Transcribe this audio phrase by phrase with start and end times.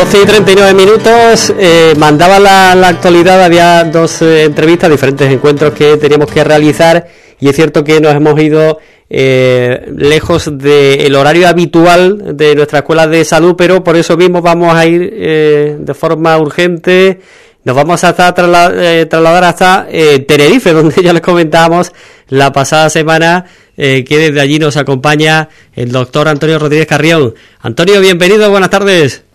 [0.00, 5.74] 12 y 39 minutos, eh, mandaba la, la, actualidad, había dos eh, entrevistas, diferentes encuentros
[5.74, 7.06] que teníamos que realizar
[7.40, 8.78] y es cierto que nos hemos ido
[9.08, 14.74] eh, lejos del horario habitual de nuestra escuela de salud, pero por eso mismo vamos
[14.74, 17.20] a ir eh, de forma urgente,
[17.64, 19.86] nos vamos a trasladar, trasladar hasta
[20.26, 21.92] Tenerife, donde ya les comentábamos
[22.28, 23.44] la pasada semana
[23.76, 27.34] que desde allí nos acompaña el doctor Antonio Rodríguez Carrión.
[27.60, 29.29] Antonio, bienvenido, buenas tardes.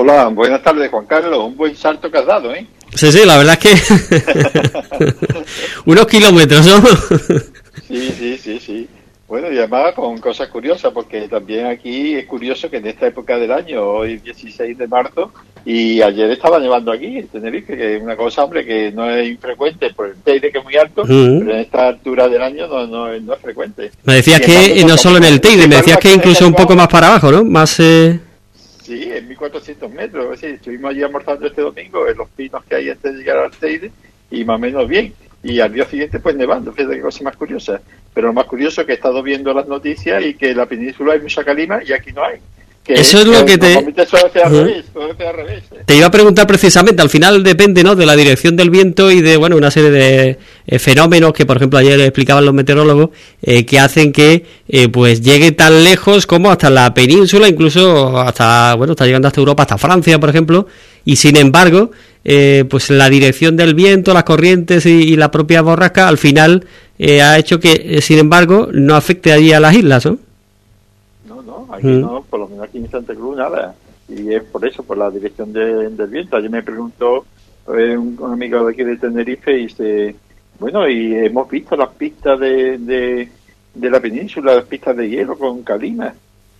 [0.00, 1.40] Hola, buenas tardes, Juan Carlos.
[1.44, 2.64] Un buen salto que has dado, ¿eh?
[2.94, 5.34] Sí, sí, la verdad es que
[5.86, 6.80] unos kilómetros, ¿no?
[7.88, 8.88] sí, sí, sí, sí.
[9.26, 13.38] Bueno, y además con cosas curiosas, porque también aquí es curioso que en esta época
[13.38, 15.32] del año, hoy 16 de marzo,
[15.64, 19.28] y ayer estaba nevando aquí en Tenerife, que es una cosa, hombre, que no es
[19.28, 22.86] infrecuente por el Teide, que es muy alto, pero en esta altura del año no,
[22.86, 23.90] no, no es frecuente.
[24.04, 26.86] Me decías que no solo en el Teide, me decías que incluso un poco más
[26.86, 27.44] para abajo, ¿no?
[27.44, 27.80] Más...
[27.80, 28.20] Eh...
[28.88, 30.40] Sí, en 1400 metros.
[30.40, 33.50] Sí, estuvimos allí almorzando este domingo en los pinos que hay antes de llegar al
[33.50, 33.92] Teide
[34.30, 35.12] y más o menos bien.
[35.42, 36.72] Y al día siguiente, pues nevando.
[36.72, 37.82] Fíjate qué cosa más curiosa.
[38.14, 40.64] Pero lo más curioso es que he estado viendo las noticias y que en la
[40.64, 42.38] península hay mucha calima y aquí no hay.
[42.88, 43.92] Eso es lo que te...
[45.84, 47.94] Te iba a preguntar precisamente, al final depende ¿no?
[47.94, 51.58] de la dirección del viento y de bueno una serie de eh, fenómenos que, por
[51.58, 53.10] ejemplo, ayer explicaban los meteorólogos,
[53.42, 58.74] eh, que hacen que eh, pues llegue tan lejos como hasta la península, incluso hasta,
[58.74, 60.66] bueno, está llegando hasta Europa, hasta Francia, por ejemplo,
[61.04, 61.90] y sin embargo,
[62.68, 66.66] pues la dirección del viento, las corrientes y, la propia borrasca, al final
[67.00, 70.18] ha hecho que, sin embargo, no afecte allí a las islas, ¿no?
[71.72, 72.00] Aquí mm.
[72.00, 73.74] no, por lo menos aquí en Santa Cruz nada.
[74.08, 76.36] Y es por eso, por la dirección del viento.
[76.36, 77.26] Ayer me preguntó
[77.76, 80.16] eh, un, amigo de aquí de Tenerife y dice,
[80.58, 85.62] bueno, y hemos visto las pistas de, de, la península, las pistas de hielo con
[85.62, 86.14] calima.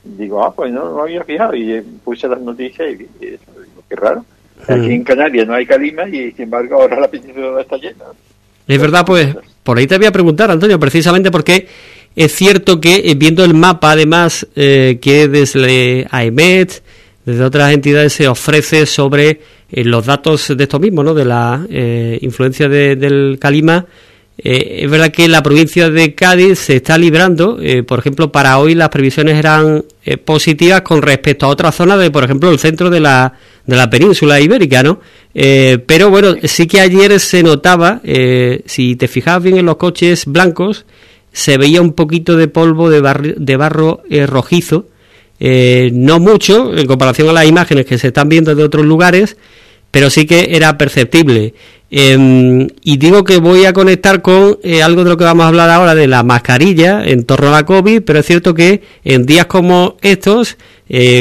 [0.05, 1.55] Digo, ah, pues no, no había fijado.
[1.55, 4.25] Y eh, puse las noticias y, y digo, qué raro.
[4.67, 8.05] Aquí en Canarias no hay calima y sin embargo ahora la península está llena.
[8.67, 11.67] Es verdad, pues por ahí te voy a preguntar, Antonio, precisamente porque
[12.19, 16.83] es cierto que eh, viendo el mapa, además, eh, que desde AEMET,
[17.25, 19.41] desde otras entidades se ofrece sobre
[19.71, 21.15] eh, los datos de esto mismo, ¿no?
[21.15, 21.65] de la
[22.21, 23.87] influencia del calima,
[24.37, 27.59] es verdad que la provincia de Cádiz se está librando,
[27.89, 29.85] por ejemplo, para hoy las previsiones eran
[30.25, 33.33] positivas con respecto a otras zonas de, por ejemplo, el centro de la,
[33.67, 35.01] de la península ibérica, ¿no?
[35.35, 38.01] pero bueno, sí que ayer se notaba,
[38.65, 40.87] si te fijas bien en los coches blancos,
[41.33, 44.87] se veía un poquito de polvo de, barro eh, rojizo,
[45.41, 49.37] eh, no mucho en comparación a las imágenes que se están viendo de otros lugares,
[49.91, 51.55] pero sí que era perceptible.
[51.91, 55.49] Em, y digo que voy a conectar con eh, algo de lo que vamos a
[55.49, 59.25] hablar ahora de la mascarilla en torno a la COVID, pero es cierto que en
[59.25, 60.59] días como estos,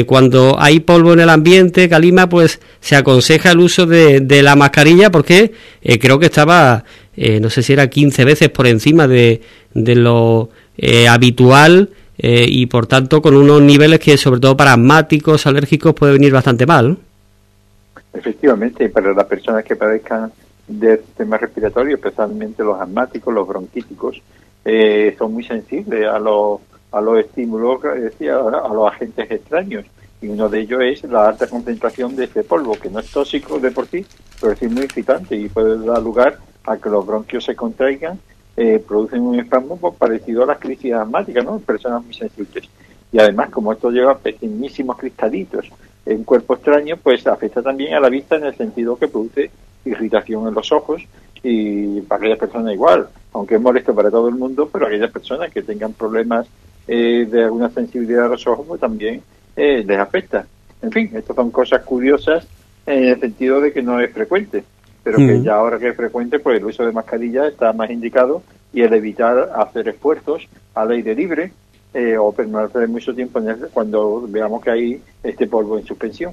[0.06, 5.10] cuando hay polvo en el ambiente, calima, pues se aconseja el uso de, la mascarilla
[5.10, 5.52] porque
[6.00, 6.84] creo que estaba
[7.20, 9.42] eh, no sé si era 15 veces por encima de,
[9.74, 14.74] de lo eh, habitual eh, y por tanto con unos niveles que sobre todo para
[14.74, 16.96] asmáticos, alérgicos puede venir bastante mal.
[18.12, 20.30] Efectivamente, para las personas que padezcan
[20.68, 24.22] de temas respiratorios, especialmente los asmáticos, los bronquíticos,
[25.18, 26.60] son muy sensibles a los,
[26.92, 29.84] a los estímulos, decía, a los agentes extraños
[30.20, 33.58] y uno de ellos es la alta concentración de ese polvo, que no es tóxico
[33.60, 34.04] de por sí,
[34.40, 38.18] pero es muy excitante y puede dar lugar a que los bronquios se contraigan,
[38.56, 41.60] eh, producen un espasmo parecido a las crisis asmáticas, ¿no?
[41.60, 42.68] Personas muy sensibles.
[43.12, 45.70] Y además, como esto lleva pequeñísimos cristalitos
[46.04, 49.50] en cuerpo extraño, pues afecta también a la vista en el sentido que produce
[49.84, 51.02] irritación en los ojos
[51.42, 55.52] y para aquellas personas igual, aunque es molesto para todo el mundo, pero aquellas personas
[55.52, 56.46] que tengan problemas
[56.88, 59.22] eh, de alguna sensibilidad a los ojos, pues también
[59.56, 60.46] eh, les afecta.
[60.82, 62.46] En fin, estas son cosas curiosas
[62.86, 64.64] en el sentido de que no es frecuente
[65.08, 68.42] pero que ya ahora que es frecuente, pues el uso de mascarilla está más indicado
[68.74, 71.50] y el evitar hacer esfuerzos al aire libre
[71.94, 76.32] eh, o permanecer mucho tiempo en cuando veamos que hay este polvo en suspensión.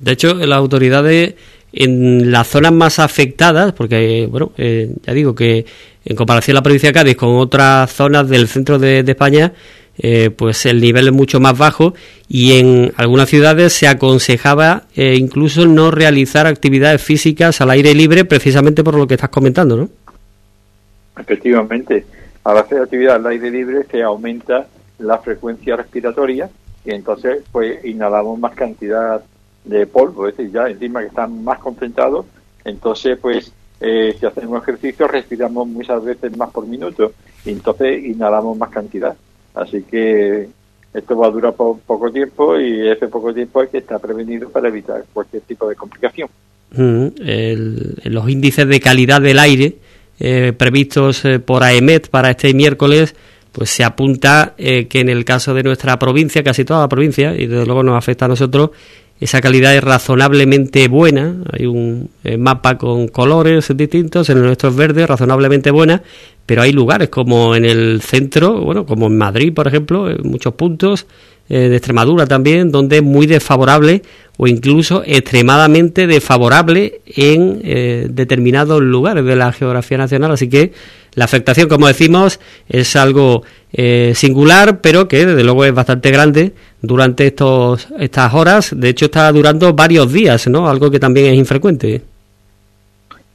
[0.00, 1.34] De hecho, las autoridades
[1.72, 5.66] en las zonas más afectadas, porque, bueno, eh, ya digo que
[6.04, 9.52] en comparación a la provincia de Cádiz con otras zonas del centro de España,
[9.98, 11.94] eh, pues el nivel es mucho más bajo
[12.28, 18.24] y en algunas ciudades se aconsejaba eh, incluso no realizar actividades físicas al aire libre
[18.24, 19.88] precisamente por lo que estás comentando, ¿no?
[21.16, 22.04] Efectivamente,
[22.42, 24.66] al hacer actividad al aire libre se aumenta
[24.98, 26.50] la frecuencia respiratoria
[26.84, 29.22] y entonces pues inhalamos más cantidad
[29.64, 32.26] de polvo, es decir, ya encima que están más concentrados,
[32.64, 37.12] entonces pues eh, si hacemos ejercicio respiramos muchas veces más por minuto
[37.44, 39.16] y entonces inhalamos más cantidad.
[39.54, 40.48] Así que
[40.92, 44.68] esto va a durar poco tiempo y ese poco tiempo hay que estar prevenido para
[44.68, 46.28] evitar cualquier tipo de complicación.
[46.70, 49.76] los índices de calidad del aire
[50.20, 53.16] eh, previstos eh, por AEMET para este miércoles
[53.54, 57.36] pues se apunta eh, que en el caso de nuestra provincia, casi toda la provincia,
[57.36, 58.70] y desde luego nos afecta a nosotros,
[59.24, 61.34] esa calidad es razonablemente buena.
[61.50, 66.02] Hay un eh, mapa con colores distintos, en el nuestro es verde, razonablemente buena,
[66.44, 70.52] pero hay lugares como en el centro, bueno, como en Madrid, por ejemplo, en muchos
[70.56, 71.06] puntos,
[71.48, 74.02] eh, de Extremadura también, donde es muy desfavorable
[74.36, 80.32] o incluso extremadamente desfavorable en eh, determinados lugares de la geografía nacional.
[80.32, 80.72] Así que
[81.14, 83.42] la afectación, como decimos, es algo
[83.72, 88.72] eh, singular, pero que desde luego es bastante grande durante estos, estas horas.
[88.74, 90.68] De hecho, está durando varios días, ¿no?
[90.68, 92.02] Algo que también es infrecuente.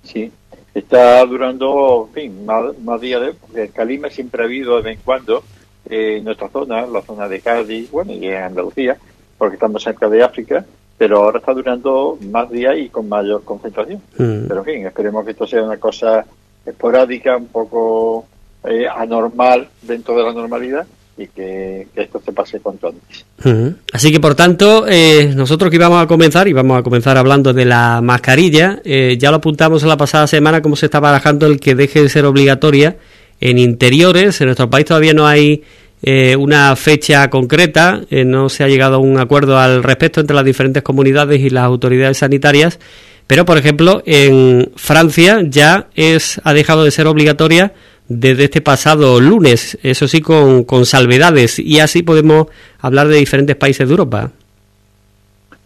[0.03, 0.31] Sí,
[0.73, 5.43] está durando, fin, más, días, de, el Calima siempre ha habido de vez en cuando
[5.89, 8.97] en nuestra zona, la zona de Cádiz, bueno, y en Andalucía,
[9.37, 10.65] porque estamos cerca de África,
[10.97, 14.01] pero ahora está durando más días y con mayor concentración.
[14.17, 14.47] Mm.
[14.47, 16.25] Pero en fin, esperemos que esto sea una cosa
[16.65, 18.25] esporádica, un poco
[18.65, 20.85] eh, anormal dentro de la normalidad
[21.17, 23.25] y que, esto se pase cuanto antes.
[23.43, 23.75] Mm.
[23.93, 27.53] Así que, por tanto, eh, nosotros que íbamos a comenzar, y vamos a comenzar hablando
[27.53, 31.45] de la mascarilla, eh, ya lo apuntamos en la pasada semana, cómo se está barajando
[31.45, 32.97] el que deje de ser obligatoria
[33.39, 34.39] en interiores.
[34.41, 35.63] En nuestro país todavía no hay
[36.01, 40.35] eh, una fecha concreta, eh, no se ha llegado a un acuerdo al respecto entre
[40.35, 42.79] las diferentes comunidades y las autoridades sanitarias,
[43.27, 47.73] pero por ejemplo en Francia ya es ha dejado de ser obligatoria
[48.07, 52.47] desde este pasado lunes, eso sí con, con salvedades, y así podemos
[52.79, 54.31] hablar de diferentes países de Europa.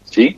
[0.03, 0.37] Sí,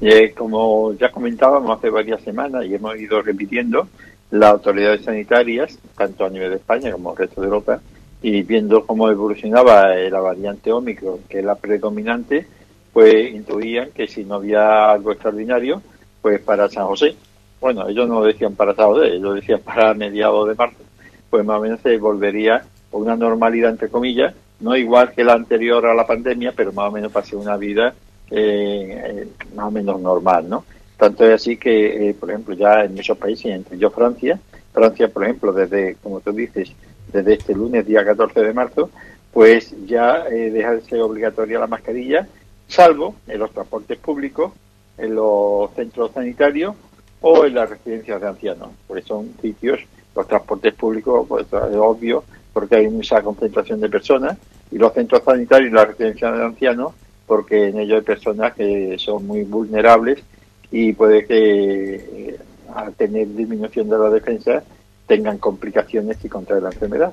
[0.00, 3.88] eh, como ya comentábamos hace varias semanas y hemos ido repitiendo,
[4.30, 7.80] las autoridades sanitarias, tanto a nivel de España como el resto de Europa,
[8.22, 12.46] y viendo cómo evolucionaba la variante Omicron, que es la predominante,
[12.92, 15.82] pues intuían que si no había algo extraordinario,
[16.22, 17.14] pues para San José,
[17.60, 20.78] bueno, ellos no decían para San José, ellos decían para mediados de marzo,
[21.30, 25.84] pues más o menos se volvería una normalidad, entre comillas, no igual que la anterior
[25.86, 27.94] a la pandemia, pero más o menos para una vida
[28.30, 30.64] eh, eh, más o menos normal, ¿no?
[30.96, 34.40] Tanto es así que, eh, por ejemplo, ya en muchos países, entre ellos Francia,
[34.72, 36.72] Francia, por ejemplo, desde, como tú dices,
[37.12, 38.90] desde este lunes, día 14 de marzo,
[39.32, 42.26] pues ya eh, deja de ser obligatoria la mascarilla,
[42.66, 44.52] salvo en los transportes públicos,
[44.96, 46.74] en los centros sanitarios
[47.20, 49.80] o en las residencias de ancianos, porque son sitios,
[50.14, 54.38] los transportes públicos, pues es obvio, porque hay mucha concentración de personas,
[54.70, 56.94] y los centros sanitarios y las residencias de ancianos,
[57.26, 60.22] porque en ellos hay personas que son muy vulnerables
[60.70, 62.36] y puede que eh,
[62.74, 64.62] al tener disminución de la defensa
[65.06, 67.12] tengan complicaciones y contraer la enfermedad.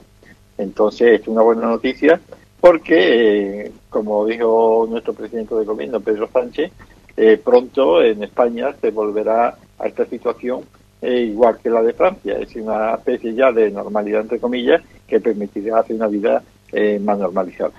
[0.57, 2.19] Entonces es una buena noticia
[2.59, 6.71] porque, eh, como dijo nuestro presidente de gobierno, Pedro Sánchez,
[7.15, 10.61] eh, pronto en España se volverá a esta situación
[11.05, 15.79] igual que la de Francia, es una especie ya de normalidad, entre comillas, que permitirá
[15.79, 16.41] hacer una vida
[17.01, 17.73] más normalizada.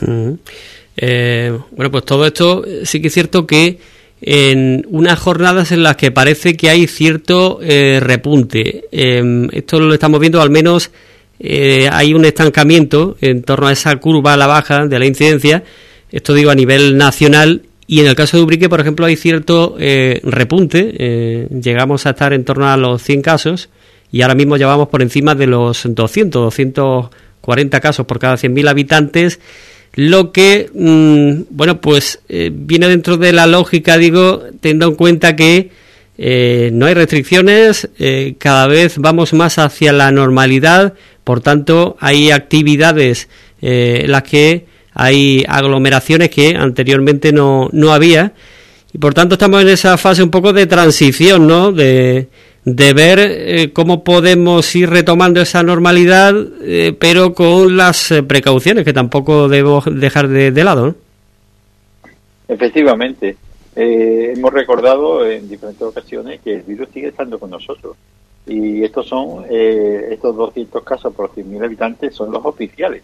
[0.00, 3.78] bueno, pues todo esto sí que es cierto que
[4.20, 8.84] en unas jornadas en las que parece que hay cierto eh, repunte.
[8.90, 10.90] Em, esto lo estamos viendo, al menos
[11.38, 15.64] eh, hay un estancamiento en torno a esa curva a la baja de la incidencia,
[16.10, 19.76] esto digo a nivel nacional, y en el caso de Ubrique, por ejemplo, hay cierto
[19.78, 23.68] eh, repunte, llegamos a estar en torno a los 100 casos,
[24.10, 29.40] y ahora mismo llevamos por encima de los 200, 240 casos por cada 100.000 habitantes,
[29.96, 35.34] lo que, mm, bueno, pues eh, viene dentro de la lógica, digo, teniendo en cuenta
[35.34, 35.70] que
[36.18, 42.30] eh, no hay restricciones, eh, cada vez vamos más hacia la normalidad, por tanto, hay
[42.30, 43.28] actividades
[43.62, 48.34] en las que hay aglomeraciones que anteriormente no, no había,
[48.92, 52.28] y por tanto estamos en esa fase un poco de transición, ¿no?, de
[52.66, 58.84] de ver eh, cómo podemos ir retomando esa normalidad, eh, pero con las eh, precauciones
[58.84, 60.96] que tampoco debemos dejar de, lado.
[62.48, 63.36] Efectivamente,
[63.76, 67.96] hemos recordado en diferentes ocasiones que el virus sigue estando con nosotros.
[68.48, 73.02] Y estos son estos 200 casos por 100.000 habitantes son los oficiales,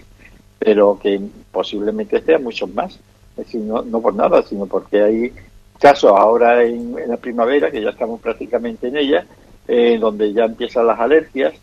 [0.58, 1.20] pero que
[1.52, 2.94] posiblemente sean muchos más,
[3.36, 5.32] es decir, no, no por nada, sino porque hay
[5.80, 9.26] casos ahora en, en la primavera, que ya estamos prácticamente en ella,
[9.68, 11.54] eh, donde ya empiezan las alergias.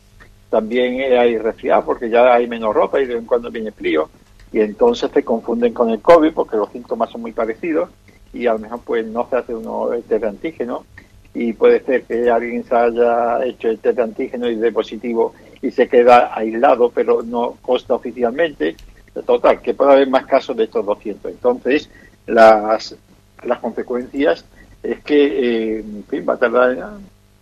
[0.50, 4.10] También hay resfriado porque ya hay menos ropa y de vez en cuando viene frío.
[4.52, 7.90] y entonces se confunden con el COVID porque los síntomas son muy parecidos
[8.34, 10.86] y a lo mejor pues no se hace uno el test de antígeno
[11.34, 15.34] y puede ser que alguien se haya hecho el test de antígeno y de positivo
[15.62, 18.76] y se queda aislado pero no consta oficialmente.
[19.26, 21.32] Total, que puede haber más casos de estos 200.
[21.32, 21.90] Entonces,
[22.26, 22.96] las,
[23.44, 24.46] las consecuencias
[24.84, 26.98] es que, eh, en va a tardar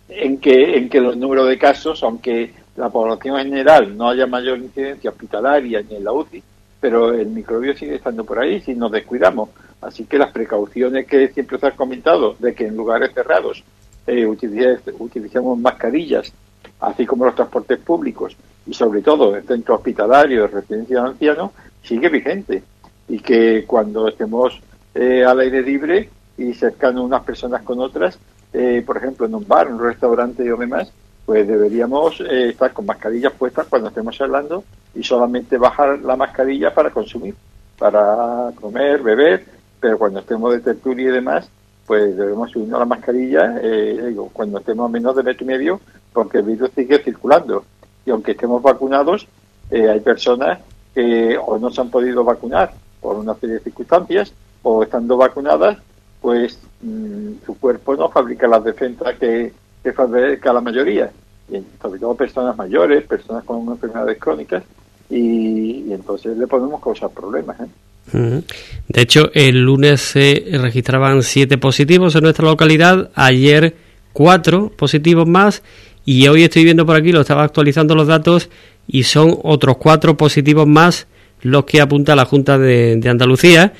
[0.08, 4.26] en que, en que los números de casos, aunque la población en general no haya
[4.26, 6.42] mayor incidencia hospitalaria ni en la UCI,
[6.80, 9.50] pero el microbio sigue estando por ahí si nos descuidamos.
[9.80, 13.62] Así que las precauciones que siempre se han comentado de que en lugares cerrados
[14.06, 16.32] eh, utilicemos mascarillas,
[16.80, 18.36] así como los transportes públicos
[18.66, 21.50] y sobre todo el centro hospitalario de residencia de ancianos,
[21.82, 22.62] sigue vigente.
[23.08, 24.60] Y que cuando estemos
[24.94, 28.18] eh, al aire libre y cercano unas personas con otras,
[28.52, 30.90] eh, por ejemplo, en un bar, un restaurante o demás,
[31.26, 34.64] pues deberíamos eh, estar con mascarillas puestas cuando estemos hablando
[34.94, 37.34] y solamente bajar la mascarilla para consumir,
[37.78, 39.44] para comer, beber,
[39.78, 41.48] pero cuando estemos de tertulia y demás,
[41.86, 45.80] pues debemos subirnos la mascarilla eh, digo, cuando estemos a menos de metro y medio,
[46.12, 47.64] porque el virus sigue circulando.
[48.04, 49.26] Y aunque estemos vacunados,
[49.70, 50.60] hay personas
[50.94, 55.78] que o no se han podido vacunar por una serie de circunstancias, o estando vacunadas,
[56.20, 61.10] pues mm, su cuerpo no fabrica las defensas que, que fabrica la mayoría,
[61.50, 64.62] y sobre todo personas mayores, personas con enfermedades crónicas,
[65.10, 67.56] y, entonces le podemos causar problemas.
[67.60, 68.42] ¿eh?
[68.88, 73.74] De hecho, el lunes se registraban siete positivos en nuestra localidad, ayer
[74.12, 75.62] cuatro positivos más,
[76.04, 78.50] y hoy estoy viendo por aquí, lo estaba actualizando los datos,
[78.86, 81.06] y son otros cuatro positivos más
[81.42, 83.72] los que apunta la Junta de Andalucía.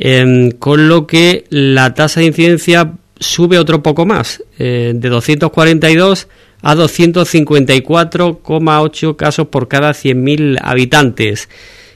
[0.00, 6.28] Em, con lo que la tasa de incidencia sube otro poco más, eh, de 242
[6.62, 11.48] a 254,8 casos por cada 100.000 habitantes.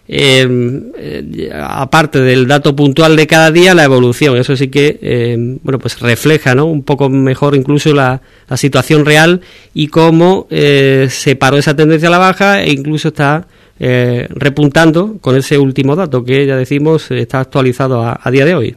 [0.09, 5.61] Em, eh, aparte del dato puntual de cada día, la evolución, eso sí que em,
[5.63, 6.65] bueno pues refleja ¿no?
[6.67, 9.43] un poco mejor incluso la, la situación real
[9.75, 13.47] y cómo eh, se paró esa tendencia a la baja e incluso está
[13.85, 18.77] eh, repuntando con ese último dato que ya decimos está actualizado a, día de hoy.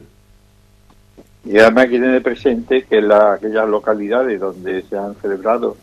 [1.44, 5.76] Y además hay que tener presente que la, aquellas localidades donde se han celebrado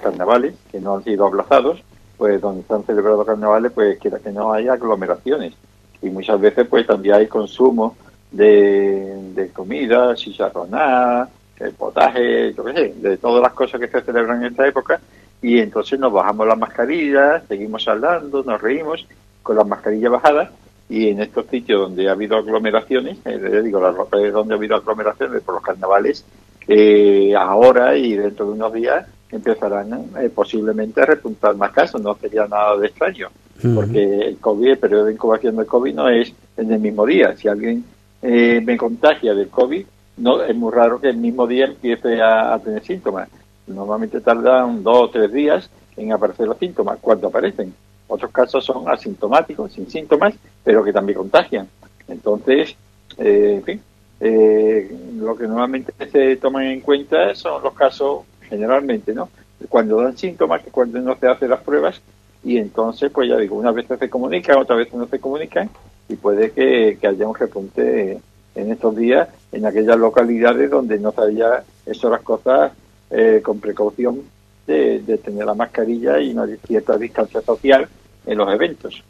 [0.00, 1.82] carnavales, que no han sido aplazados,
[2.16, 5.54] pues donde se han celebrado carnavales, pues quiera que no haya aglomeraciones.
[6.00, 7.96] Y muchas veces pues también hay consumo
[8.30, 14.02] de, de comida, chicharronada, el potaje, yo qué sé, de todas las cosas que se
[14.02, 15.00] celebran en esta época
[15.40, 19.06] y entonces nos bajamos las mascarillas, seguimos hablando, nos reímos
[19.42, 20.50] con las mascarillas bajadas.
[20.90, 23.94] Y en estos sitios donde ha habido aglomeraciones, eh, digo, las
[24.32, 26.24] donde ha habido aglomeraciones por los carnavales,
[26.66, 32.16] eh, ahora y dentro de unos días empezarán eh, posiblemente a repuntar más casos, no
[32.16, 33.28] sería nada de extraño,
[33.74, 37.36] porque el COVID, el periodo de incubación del COVID no es en el mismo día.
[37.36, 37.84] Si alguien
[38.22, 39.84] eh, me contagia del COVID,
[40.18, 43.28] no es muy raro que el mismo día empiece a tener síntomas
[43.68, 47.74] Normalmente tardan dos o tres días en aparecer los síntomas, cuando aparecen.
[48.06, 50.34] Otros casos son asintomáticos, sin síntomas,
[50.64, 51.68] pero que también contagian.
[52.08, 52.74] Entonces,
[53.18, 53.82] eh, en fin,
[54.20, 59.28] eh, lo que normalmente se toman en cuenta son los casos, generalmente, ¿no?
[59.68, 62.00] Cuando dan síntomas, que cuando no se hacen las pruebas,
[62.42, 65.68] y entonces, pues ya digo, una vez se comunican, otra vez no se comunican,
[66.08, 68.20] y puede que, haya un repunte
[68.54, 72.72] en estos días en aquellas localidades donde no se haya hecho las cosas
[73.10, 74.20] eh, con precaución
[74.66, 77.88] de, tener la mascarilla y una cierta distancia social
[78.26, 79.02] en los eventos.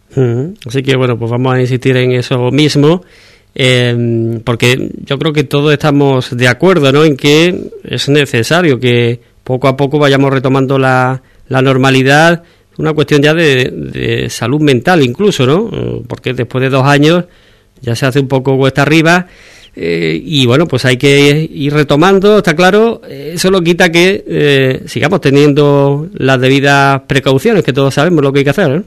[0.66, 3.02] Así que bueno, pues vamos a insistir en eso mismo.
[3.54, 7.04] Eh, porque yo creo que todos estamos de acuerdo ¿no?
[7.04, 12.44] en que es necesario que poco a poco vayamos retomando la, la normalidad,
[12.76, 16.02] una cuestión ya de, de, salud mental incluso, ¿no?
[16.06, 17.24] porque después de dos años
[17.80, 19.26] ya se hace un poco cuesta arriba
[19.80, 23.00] eh, y bueno, pues hay que ir retomando, está claro.
[23.08, 28.40] Eso lo quita que eh, sigamos teniendo las debidas precauciones, que todos sabemos lo que
[28.40, 28.72] hay que hacer.
[28.72, 28.82] ¿eh?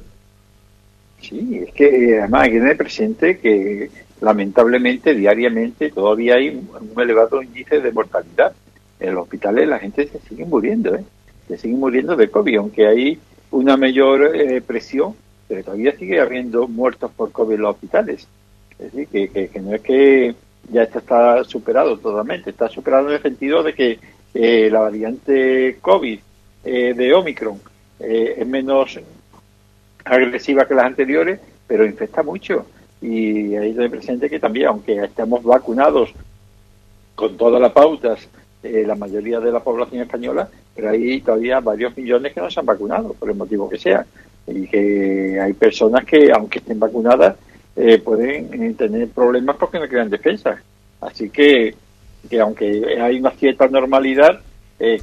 [1.22, 7.42] Sí, es que además hay que tener presente que lamentablemente diariamente todavía hay un elevado
[7.42, 8.52] índice de mortalidad.
[9.00, 11.06] En los hospitales la gente se sigue muriendo, ¿eh?
[11.48, 13.18] se sigue muriendo de COVID, aunque hay
[13.52, 14.30] una mayor
[14.68, 15.16] presión,
[15.48, 18.28] pero todavía sigue habiendo muertos por COVID en los hospitales.
[18.78, 20.36] Es decir, que, que no es que
[20.70, 22.50] ya está superado totalmente.
[22.50, 24.00] Está superado en el sentido de que
[24.34, 26.20] eh, la variante COVID
[26.63, 27.60] eh, de Omicron
[28.00, 29.00] eh, es menos
[30.06, 32.65] agresiva que las anteriores, pero infecta mucho.
[33.01, 36.12] Y ahí de presente que también, aunque estemos vacunados
[37.15, 38.27] con todas las pautas,
[38.63, 42.65] la mayoría de la población española, pero hay todavía varios millones que no se han
[42.68, 44.06] vacunado, por el motivo que sea.
[44.46, 47.36] Y que hay personas que, aunque estén vacunadas,
[48.04, 50.60] pueden tener problemas porque no crean defensas.
[51.00, 51.75] Así que,
[52.30, 54.40] que aunque hay una cierta normalidad,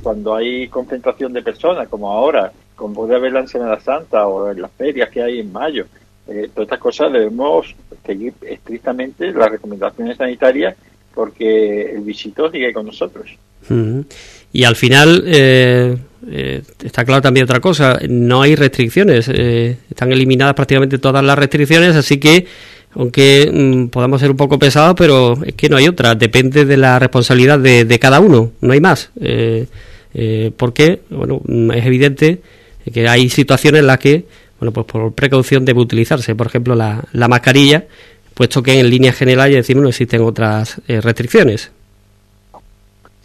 [0.03, 4.63] cuando hay concentración de personas, como ahora, como puede haber la Semana Santa o en
[4.63, 5.87] las ferias que hay en mayo,
[6.27, 10.77] todas estas cosas debemos seguir estrictamente las recomendaciones sanitarias
[11.15, 13.31] porque el visito sigue con nosotros.
[14.53, 15.97] Y al final, eh,
[16.31, 21.39] eh, está claro también otra cosa, no hay restricciones, eh, están eliminadas prácticamente todas las
[21.39, 22.47] restricciones, así que,
[22.95, 26.77] aunque mm, podamos ser un poco pesados, pero es que no hay otra, depende de
[26.77, 29.11] la responsabilidad de, cada uno, no hay más.
[30.57, 32.41] porque, bueno, mm, es evidente
[32.93, 34.25] que hay situaciones en las que,
[34.59, 37.87] bueno, pues por precaución debe utilizarse, por ejemplo, la, la mascarilla,
[38.33, 41.71] puesto que en línea general, ya decimos, no existen otras restricciones.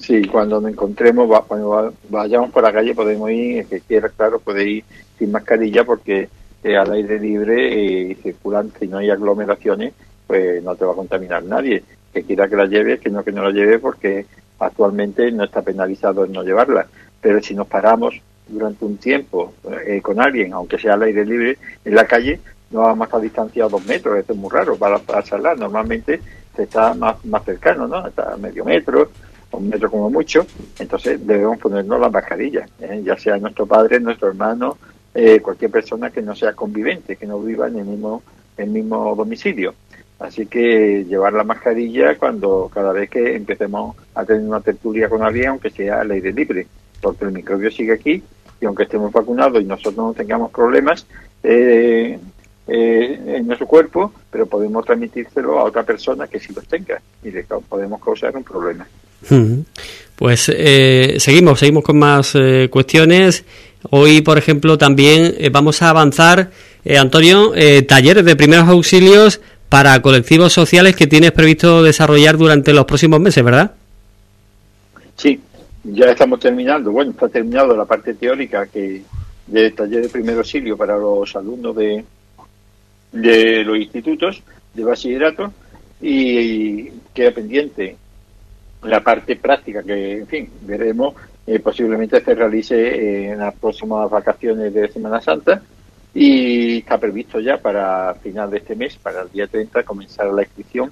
[0.04, 4.70] Sí, cuando nos encontremos, cuando vayamos por la calle podemos ir, que quiera, claro, puede
[4.70, 4.84] ir
[5.18, 6.28] sin mascarilla porque
[6.62, 9.94] eh, al aire libre eh, y circulante, si no hay aglomeraciones,
[10.28, 11.86] pues no te va a contaminar nadie.
[12.14, 14.26] Que quiera que la lleve, que no que no la lleve porque
[14.60, 16.86] actualmente no está penalizado en no llevarla.
[17.22, 19.54] Pero si nos paramos durante un tiempo
[19.88, 22.42] eh, con alguien, aunque sea al aire libre, en la calle,
[22.72, 25.56] no vamos a estar distanciados dos metros, esto es muy raro para, para.
[25.56, 26.20] Normalmente
[26.54, 28.06] se está más, más cercano, ¿no?
[28.06, 29.10] Está a medio metro,
[29.58, 30.46] un metro como mucho,
[30.80, 33.02] entonces debemos ponernos la mascarilla, ¿eh?
[33.04, 34.78] ya sea nuestro padre, nuestro hermano,
[35.14, 38.24] eh, cualquier persona que no sea convivente, que no viva en el mismo,
[38.58, 39.74] el mismo domicilio.
[40.20, 45.22] Así que llevar la mascarilla cuando cada vez que empecemos a tener una tertulia con
[45.22, 46.68] alguien, aunque sea al aire libre,
[47.02, 48.24] porque el microbio sigue aquí
[48.62, 51.06] y aunque estemos vacunados y nosotros no tengamos problemas
[51.44, 52.18] eh,
[52.66, 57.44] en nuestro cuerpo, pero podemos transmitírselo a otra persona que sí los tenga y le
[57.44, 58.88] podemos causar un problema.
[60.16, 63.44] Pues eh, seguimos, seguimos con más eh, cuestiones.
[63.90, 66.52] Hoy, por ejemplo, también eh, vamos a avanzar,
[66.98, 67.54] Antonio,
[67.88, 73.44] talleres de primeros auxilios para colectivos sociales que tienes previsto desarrollar durante los próximos meses,
[73.44, 73.72] ¿verdad?
[75.16, 75.40] Sí,
[75.84, 76.92] ya estamos terminando.
[76.92, 79.02] Bueno, está terminado la parte teórica que
[79.48, 82.04] de taller de primer auxilio para los alumnos de,
[83.12, 84.42] de los institutos
[84.74, 85.54] de bachillerato
[86.02, 87.96] y queda pendiente
[88.84, 91.16] la parte práctica que, en fin, veremos,
[91.46, 95.62] eh, posiblemente se realice eh, en las próximas vacaciones de Semana Santa
[96.14, 100.44] y está previsto ya para final de este mes, para el día 30, comenzar la
[100.44, 100.92] inscripción.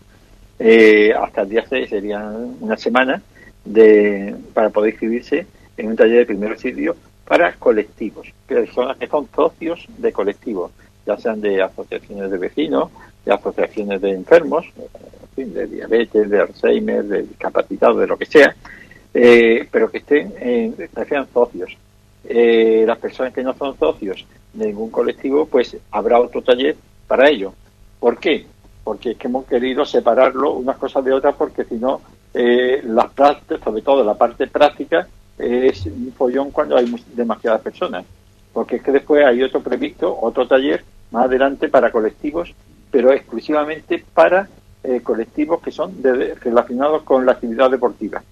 [0.59, 3.21] Eh, hasta el día 6 serían una semana
[3.63, 5.45] de, para poder inscribirse
[5.77, 10.71] en un taller de primer auxilio para colectivos, personas que son socios de colectivos,
[11.05, 12.91] ya sean de asociaciones de vecinos,
[13.25, 14.65] de asociaciones de enfermos,
[15.35, 18.55] de diabetes, de Alzheimer, de discapacitados, de lo que sea,
[19.13, 21.77] eh, pero que estén, eh, que sean socios.
[22.23, 26.75] Eh, las personas que no son socios de ningún colectivo, pues habrá otro taller
[27.07, 27.53] para ello.
[27.99, 28.45] ¿Por qué?
[28.83, 32.01] Porque es que hemos querido separarlo unas cosas de otras, porque si no,
[32.33, 38.05] eh, las prácticas, sobre todo la parte práctica, es un follón cuando hay demasiadas personas.
[38.53, 42.53] Porque es que después hay otro previsto, otro taller más adelante para colectivos,
[42.91, 44.47] pero exclusivamente para
[44.83, 45.95] eh, colectivos que son
[46.41, 48.23] relacionados con la actividad deportiva,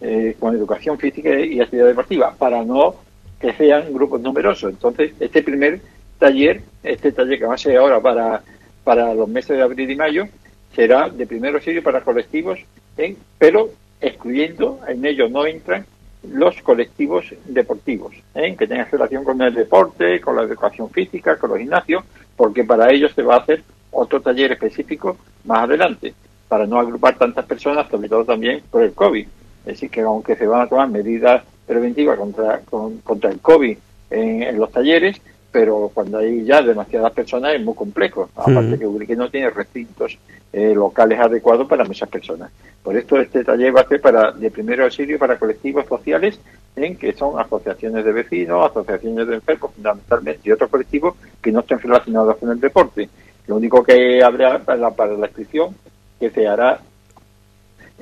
[0.00, 2.96] eh, con educación física y actividad deportiva, para no
[3.38, 4.70] que sean grupos numerosos.
[4.70, 5.80] Entonces, este primer
[6.18, 8.42] taller, este taller que va a ser ahora para,
[8.84, 10.28] para los meses de abril y mayo,
[10.74, 12.58] será de primer auxilio para colectivos,
[12.96, 15.84] en, pero excluyendo, en ellos no entran
[16.30, 18.54] los colectivos deportivos, ¿eh?
[18.56, 22.04] que tengan relación con el deporte, con la educación física, con los gimnasios,
[22.36, 26.14] porque para ellos se va a hacer otro taller específico más adelante,
[26.48, 29.26] para no agrupar tantas personas, sobre todo también por el COVID.
[29.60, 33.78] Es decir, que aunque se van a tomar medidas preventivas contra, contra el COVID
[34.10, 38.28] en, los talleres, pero cuando hay ya demasiadas personas es muy complejo.
[38.36, 40.18] Aparte que que no tiene recintos
[40.52, 42.50] eh, locales adecuados para esas personas.
[42.82, 46.38] Por esto este taller va a ser para de primer auxilio para colectivos sociales
[46.76, 51.60] en que son asociaciones de vecinos, asociaciones de enfermos fundamentalmente y otros colectivos que no
[51.60, 53.08] estén relacionados con el deporte.
[53.46, 55.74] Lo único que habrá para para la inscripción,
[56.18, 56.80] que se hará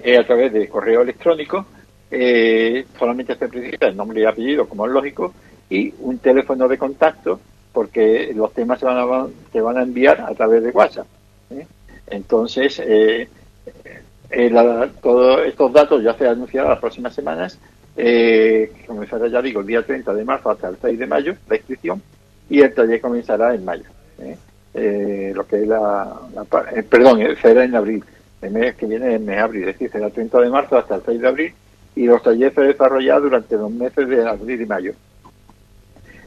[0.03, 1.65] eh, a través de correo electrónico,
[2.11, 5.33] eh, solamente se precisa el nombre y apellido, como es lógico,
[5.71, 7.41] y un teléfono de contacto,
[7.73, 11.07] porque los temas se van a, se van a enviar a través de WhatsApp.
[11.51, 11.67] ¿eh?
[12.09, 12.83] Entonces,
[15.01, 17.59] todos estos datos ya se anunciarán las próximas semanas,
[18.87, 22.03] comenzará, ya digo, el día 30 de marzo hasta el 6 de mayo, la inscripción,
[22.51, 23.85] y el taller comenzará en mayo
[24.75, 26.21] eh, lo que es la,
[26.75, 28.05] eh, perdón, eh, será en abril,
[28.41, 31.03] el mes que viene es abril, es decir, será el 30 de marzo hasta el
[31.05, 31.53] 6 de abril
[31.97, 34.93] y los talleres se desarrollarán durante los meses de abril y mayo.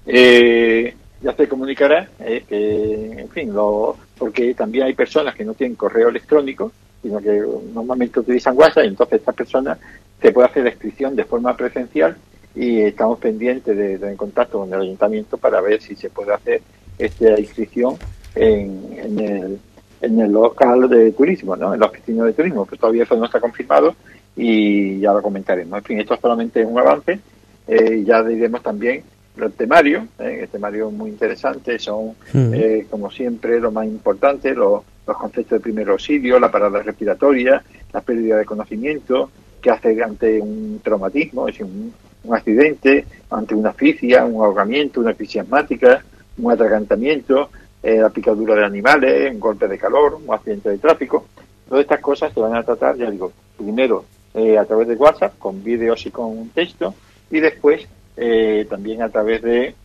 [0.05, 5.77] Eh, ya se comunicará que, en fin, los, porque también hay personas que no tienen
[5.77, 7.41] correo electrónico, sino que
[7.73, 9.77] normalmente utilizan WhatsApp, y entonces esta persona
[10.21, 12.17] se puede hacer la inscripción de forma presencial
[12.55, 16.33] y estamos pendientes de, de en contacto con el ayuntamiento para ver si se puede
[16.33, 16.61] hacer
[16.99, 17.97] esta inscripción
[18.35, 19.59] en, en, el,
[20.01, 21.73] en el local de turismo, ¿no?
[21.73, 23.95] en la oficina de turismo, que todavía eso no está confirmado
[24.35, 25.77] y ya lo comentaremos.
[25.77, 27.19] En fin, esto solamente es un avance.
[27.67, 29.03] Eh, ya diremos también
[29.37, 30.39] el temario, ¿eh?
[30.41, 35.63] el temario muy interesante, son, eh, como siempre, lo más importante, los, los conceptos de
[35.63, 41.57] primer auxilio, la parada respiratoria, la pérdida de conocimiento, qué hacer ante un traumatismo, es
[41.57, 41.93] decir, un,
[42.23, 46.03] un accidente, ante una asfixia, un ahogamiento, una crisis asmática,
[46.37, 47.49] un atragantamiento,
[47.83, 51.27] eh, la picadura de animales, un golpe de calor, un accidente de tráfico.
[51.67, 55.37] Todas estas cosas se van a tratar, ya digo, primero eh, a través de WhatsApp,
[55.37, 56.95] con vídeos y con texto,
[57.29, 59.75] y después eh, también a través de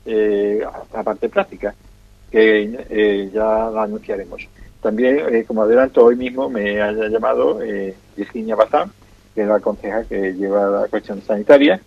[0.93, 1.75] la parte práctica,
[2.31, 4.47] que ya la anunciaremos.
[4.81, 7.59] También, como adelanto, hoy mismo me ha llamado
[8.17, 8.93] Virginia Bazán,
[9.35, 11.81] que es la conseja que lleva la cuestión sanitaria,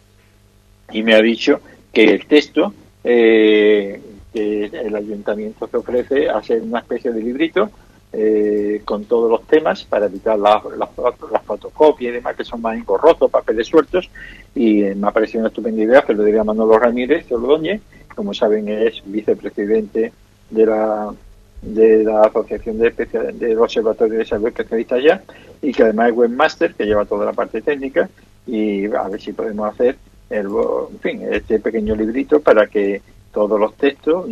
[0.91, 1.61] y me ha dicho
[1.93, 3.99] que el texto eh,
[4.33, 7.69] que el ayuntamiento se ofrece hacer una especie de librito
[8.13, 10.89] eh, con todos los temas para evitar las la,
[11.31, 14.09] la fotocopias y demás que son más engorrosos, papeles sueltos.
[14.53, 17.81] Y me ha parecido una estupenda idea que lo diría Manolo Ramírez Ordóñez,
[18.15, 20.11] como saben es vicepresidente
[20.49, 21.13] de la
[21.61, 25.21] de la Asociación de, Especial, del Observatorio de Salud Especialista ya
[25.61, 28.09] y que además es webmaster que lleva toda la parte técnica.
[28.47, 29.95] Y a ver si podemos hacer
[30.29, 34.27] el, en fin, este pequeño librito para que todos los textos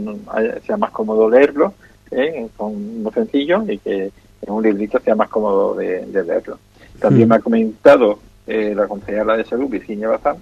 [0.65, 1.73] sea más cómodo leerlo
[2.11, 2.47] ¿eh?
[2.57, 6.57] con muy sencillo y que en un librito sea más cómodo de, de leerlo.
[6.99, 7.29] También mm.
[7.29, 10.37] me ha comentado eh, la consejera de salud, Virginia Bazán,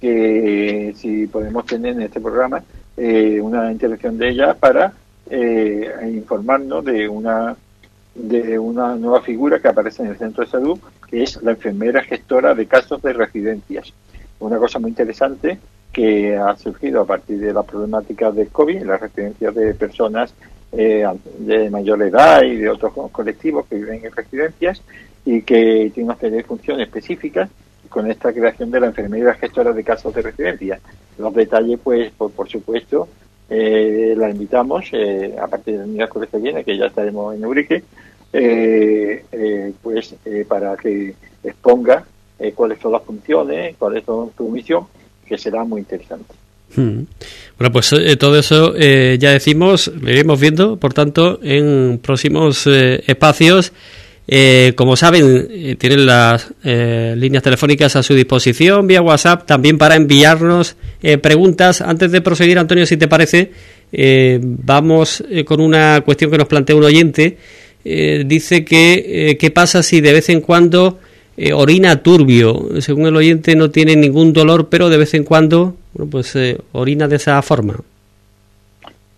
[0.00, 2.62] que si podemos tener en este programa
[2.96, 4.92] eh, una intervención de ella para
[5.30, 7.56] eh, informarnos de una
[8.14, 12.02] de una nueva figura que aparece en el centro de salud, que es la enfermera
[12.02, 13.92] gestora de casos de residencias.
[14.38, 15.58] Una cosa muy interesante
[15.96, 20.34] que ha surgido a partir de la problemática del COVID en las residencias de personas
[20.70, 21.06] eh,
[21.38, 24.82] de mayor edad y de otros colectivos que viven en residencias
[25.24, 27.48] y que tiene una serie de funciones específicas
[27.88, 30.78] con esta creación de la enfermera gestora de casos de residencia.
[31.16, 33.08] Los detalles, pues, por, por supuesto,
[33.48, 37.82] eh, la invitamos eh, a partir del miércoles que viene, que ya estaremos en Urique,
[38.34, 40.14] eh, pues
[40.46, 42.04] para que exponga
[42.54, 44.86] cuáles son las funciones, cuáles son su misión,
[45.26, 46.34] que será muy interesante.
[46.74, 47.02] Hmm.
[47.58, 52.66] Bueno, pues eh, todo eso eh, ya decimos, lo iremos viendo, por tanto, en próximos
[52.66, 53.72] eh, espacios.
[54.74, 60.74] como saben, tienen las líneas telefónicas a su disposición vía WhatsApp, también para enviarnos
[61.22, 61.80] preguntas.
[61.80, 63.52] Antes de proseguir, Antonio, si te parece,
[64.42, 67.38] vamos con una cuestión que nos plantea un oyente.
[67.84, 70.98] dice que qué pasa si de vez en cuando
[71.36, 72.80] eh, orina turbio.
[72.80, 76.58] Según el oyente no tiene ningún dolor, pero de vez en cuando bueno, pues eh,
[76.72, 77.76] orina de esa forma.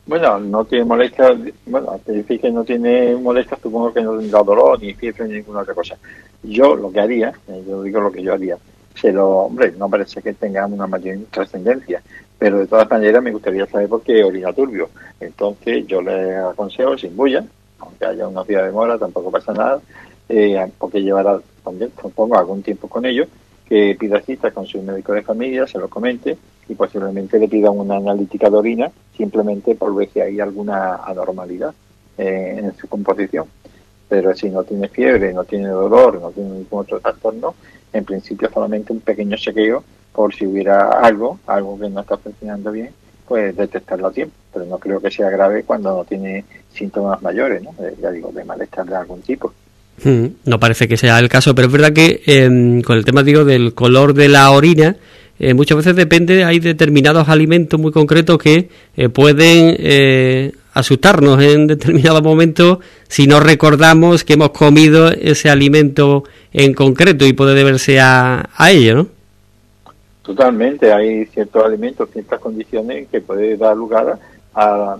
[0.07, 4.43] Bueno, no tiene molestia, bueno, te dice que no tiene molestia, supongo que no tendrá
[4.43, 5.99] dolor, ni fiebre, ni ninguna otra cosa.
[6.43, 8.57] Yo lo que haría, eh, yo digo lo que yo haría,
[8.95, 12.03] se lo, hombre, no parece que tenga una mayor trascendencia,
[12.39, 14.89] pero de todas maneras me gustaría saber por qué orina turbio.
[15.21, 17.45] Entonces yo le aconsejo sin bulla,
[17.79, 19.81] aunque haya unos días de mora, tampoco pasa nada,
[20.29, 23.29] eh, porque llevará también, supongo, algún tiempo con ellos,
[23.69, 26.37] que pida cita con su médico de familia, se lo comente
[26.69, 31.75] y posiblemente le pida una analítica de orina simplemente por ver si hay alguna anormalidad
[32.17, 33.47] eh, en su composición.
[34.09, 37.55] Pero si no tiene fiebre, no tiene dolor, no tiene ningún otro trastorno,
[37.93, 42.73] en principio solamente un pequeño chequeo por si hubiera algo, algo que no está funcionando
[42.73, 42.91] bien,
[43.27, 44.35] pues detectarlo a tiempo.
[44.53, 47.75] Pero no creo que sea grave cuando no tiene síntomas mayores, ¿no?
[47.85, 49.53] Eh, ya digo, de malestar de algún tipo.
[50.05, 53.23] Hmm, no parece que sea el caso, pero es verdad que eh, con el tema
[53.23, 54.97] digo del color de la orina,
[55.41, 61.69] eh, muchas veces depende, hay determinados alimentos muy concretos que eh, pueden eh, asustarnos en
[61.69, 68.01] determinado momento si no recordamos que hemos comido ese alimento en concreto y puede deberse
[68.01, 69.07] a, a ello, ¿no?
[70.23, 74.19] Totalmente, hay ciertos alimentos, ciertas condiciones que puede dar lugar a,
[74.55, 74.97] a,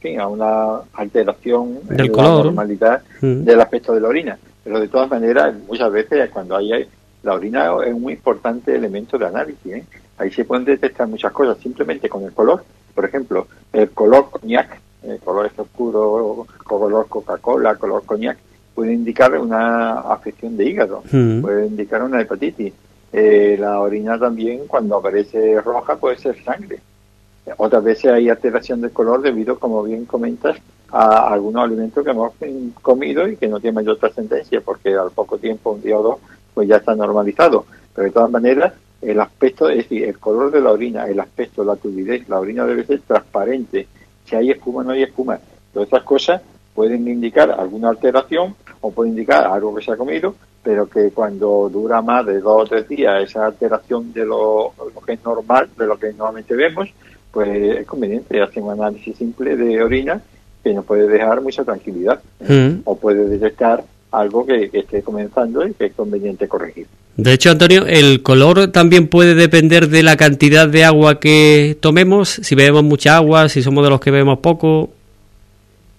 [0.00, 2.38] fin, a una alteración Del en color.
[2.38, 3.44] la normalidad Mm.
[3.44, 4.38] del aspecto de la orina.
[4.64, 6.86] Pero de todas maneras, muchas veces cuando hay
[7.22, 9.72] la orina es un importante elemento de análisis.
[9.72, 9.84] ¿eh?
[10.18, 12.62] Ahí se pueden detectar muchas cosas simplemente con el color.
[12.94, 18.38] Por ejemplo, el color coñac, el color este oscuro, color Coca-Cola, color coñac,
[18.74, 21.40] puede indicar una afección de hígado, Mm.
[21.42, 22.72] puede indicar una hepatitis.
[23.12, 26.78] Eh, la orina también, cuando aparece roja, puede ser sangre.
[27.56, 30.56] Otras veces hay alteración del color debido, como bien comentas,
[30.92, 32.32] a algunos alimentos que hemos
[32.82, 36.18] comido y que no tienen mayor trascendencia, porque al poco tiempo, un día o dos,
[36.52, 37.64] pues ya está normalizado.
[37.94, 41.64] Pero de todas maneras, el aspecto, es decir, el color de la orina, el aspecto,
[41.64, 43.86] la turbidez, la orina debe ser transparente.
[44.24, 45.38] Si hay espuma, no hay espuma.
[45.72, 46.42] Todas esas cosas
[46.74, 51.68] pueden indicar alguna alteración o pueden indicar algo que se ha comido, pero que cuando
[51.70, 54.72] dura más de dos o tres días esa alteración de lo,
[55.06, 56.88] que es normal, de lo que normalmente vemos,
[57.32, 60.20] pues es conveniente hacer un análisis simple de orina
[60.62, 62.80] que nos puede dejar mucha tranquilidad mm.
[62.84, 66.86] o puede detectar algo que, esté comenzando y que es conveniente corregir.
[67.16, 72.28] De hecho, Antonio, el color también puede depender de la cantidad de agua que tomemos,
[72.28, 74.90] si bebemos mucha agua, si somos de los que bebemos poco.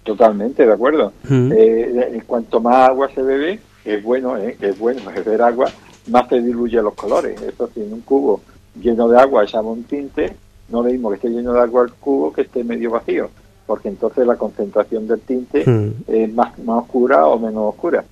[0.03, 1.13] Totalmente, de acuerdo.
[1.27, 1.51] Mm.
[1.55, 4.57] Eh, cuanto más agua se bebe, es bueno, ¿eh?
[4.59, 5.71] es bueno beber agua,
[6.07, 7.39] más se diluye los colores.
[7.41, 8.41] Eso si en un cubo
[8.81, 10.33] lleno de agua echamos un tinte,
[10.71, 13.29] no lo mismo que esté lleno de agua el cubo que esté medio vacío,
[13.65, 15.89] porque entonces la concentración del tinte mm.
[16.07, 18.03] es más, más oscura o menos oscura.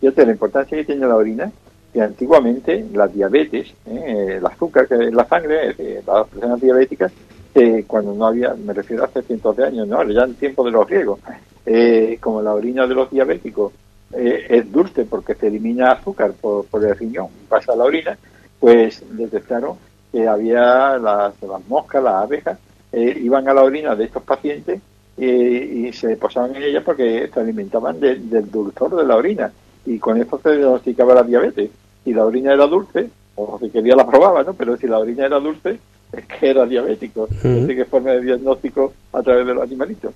[0.00, 1.50] Fíjate la importancia que tiene la orina,
[1.92, 4.36] que antiguamente la diabetes, ¿eh?
[4.38, 7.12] el azúcar que en la sangre, eh, las personas diabéticas,
[7.86, 10.70] cuando no había, me refiero a hace cientos de años, no, ya en tiempo de
[10.70, 11.20] los griegos,
[11.64, 13.72] eh, como la orina de los diabéticos
[14.12, 18.16] eh, es dulce porque se elimina azúcar por, el riñón, pasa a la orina,
[18.60, 19.76] pues detectaron
[20.16, 22.58] que había las, las moscas, las abejas,
[22.90, 24.80] eh, iban a la orina de estos pacientes
[25.18, 29.52] y se posaban en ella porque se alimentaban del dulzor de la orina
[29.84, 31.70] y con eso se diagnosticaba la diabetes.
[32.02, 34.54] Si la orina era dulce, o si quería la probaba, ¿no?
[34.54, 35.78] Pero si la orina era dulce,
[36.12, 37.28] es que era diabético.
[37.38, 40.12] Así que forma de diagnóstico a través de los animalitos.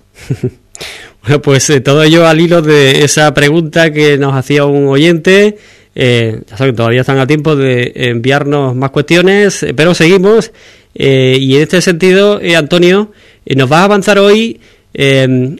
[1.21, 5.57] bueno, pues eh, todo ello al hilo de esa pregunta que nos hacía un oyente.
[5.93, 10.51] Eh, ya saben, todavía están a tiempo de enviarnos más cuestiones, eh, pero seguimos.
[10.93, 13.11] y en este sentido, Antonio,
[13.55, 14.59] nos va a avanzar hoy,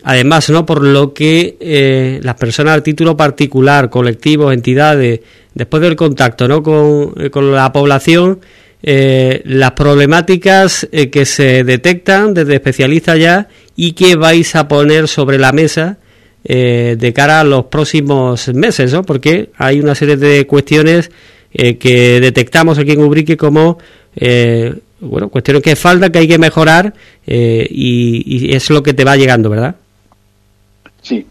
[0.03, 5.21] además, no por lo que las personas a título particular, colectivos, entidades,
[5.53, 6.61] después del contacto ¿no?
[6.61, 8.39] con, con la población,
[8.83, 15.07] eh, las problemáticas eh, que se detectan desde especialistas ya y que vais a poner
[15.07, 15.99] sobre la mesa
[16.43, 19.03] eh, de cara a los próximos meses, ¿no?
[19.03, 21.11] Porque hay una serie de cuestiones
[21.53, 23.77] que detectamos aquí en Ubrique como
[25.01, 26.93] bueno, cuestiones que falta, que hay que mejorar
[27.25, 29.75] y, es lo que te va llegando, ¿verdad?
[31.01, 31.25] Sí.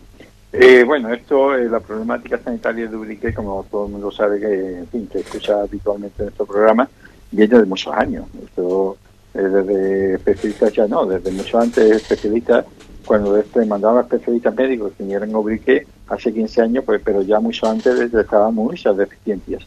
[0.84, 5.06] bueno, esto, es la problemática sanitaria de Ubrique, como todo el mundo sabe que, en
[5.06, 6.86] que escucha habitualmente en nuestro programa,
[7.30, 8.26] viene de muchos años.
[8.44, 8.98] Esto
[9.34, 12.64] eh, desde especialistas ya no, desde mucho antes especialistas,
[13.04, 17.40] cuando este mandaba especialistas médicos que vinieran a Ubrique hace 15 años, pues pero ya
[17.40, 19.66] mucho antes estaban muchas deficiencias.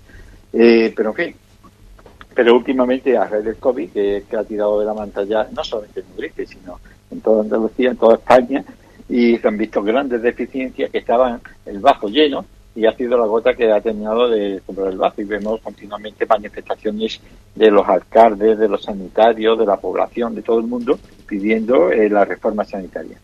[0.52, 1.36] Eh, pero en fin,
[2.34, 6.02] pero últimamente a raíz del COVID, que, ha tirado de la manta ya, no solamente
[6.02, 6.80] en Ubrique, sino
[7.12, 8.63] en toda Andalucía, en toda España,
[9.10, 13.26] y se han visto grandes deficiencias que estaban el bajo lleno, y ha sido la
[13.26, 17.22] gota que ha terminado de comprar el vaso y vemos continuamente manifestaciones
[17.54, 22.10] de los alcaldes, de los sanitarios, de la población, de todo el mundo pidiendo eh,
[22.10, 23.18] la reforma sanitaria.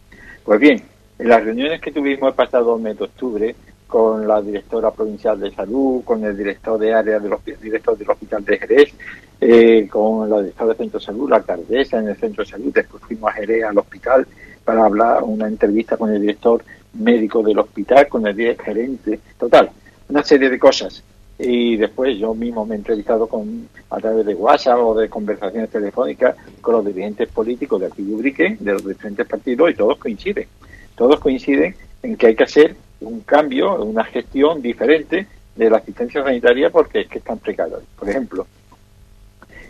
[0.43, 0.81] Pues bien,
[1.17, 3.55] en las reuniones que tuvimos el pasado mes de octubre
[3.87, 8.45] con la directora provincial de salud, con el director de área del director del hospital
[8.45, 8.93] de Jerez,
[9.41, 12.71] eh, con la directora de centro de salud, la alcaldesa en el centro de salud,
[12.71, 14.27] después fuimos a Jerez al hospital
[14.63, 19.69] para hablar una entrevista con el director médico del hospital, con el gerente, total,
[20.09, 21.03] una serie de cosas.
[21.37, 25.69] Y después yo mismo me he entrevistado con, a través de WhatsApp o de conversaciones
[25.69, 30.47] telefónicas con los dirigentes políticos de aquí de de los diferentes partidos, y todos coinciden.
[30.95, 36.23] Todos coinciden en que hay que hacer un cambio, una gestión diferente de la asistencia
[36.23, 37.81] sanitaria porque es que están precario.
[37.97, 38.45] Por ejemplo,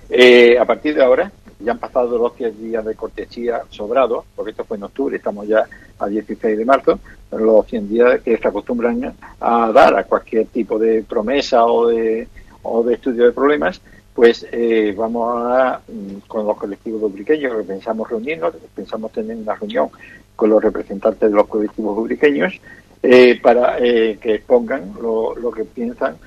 [0.10, 4.52] eh, a partir de ahora, ya han pasado los 10 días de cortesía sobrados, porque
[4.52, 5.66] esto fue en octubre, estamos ya
[6.00, 7.00] a 16 de marzo,
[7.32, 12.28] los 100 días que se acostumbran a dar a cualquier tipo de promesa o de,
[12.64, 13.82] o de estudio de problemas,
[14.14, 19.56] pues eh, vamos a, mm, con los colectivos dubriqueños, que pensamos reunirnos, pensamos tener una
[19.56, 19.90] reunión
[20.36, 22.60] con los representantes de los colectivos dubriqueños,
[23.04, 26.18] eh, para eh, que expongan lo, lo que piensan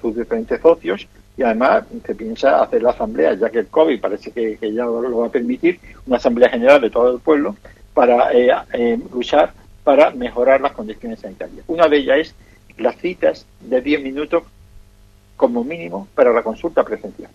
[0.00, 4.30] sus diferentes socios y además se piensa hacer la asamblea, ya que el COVID parece
[4.30, 7.56] que, ya lo, va a permitir, una asamblea general de todo el pueblo
[7.92, 11.64] para eh, eh, luchar para mejorar las condiciones sanitarias.
[11.66, 12.34] Una de ellas es
[12.78, 14.44] las citas de 10 minutos
[15.36, 17.30] como mínimo para la consulta presencial.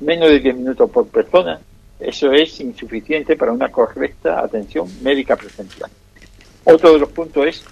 [0.00, 1.60] Menos de 10 minutos por persona,
[1.98, 5.90] eso es insuficiente para una correcta atención médica presencial.
[6.64, 7.64] Otro de los puntos es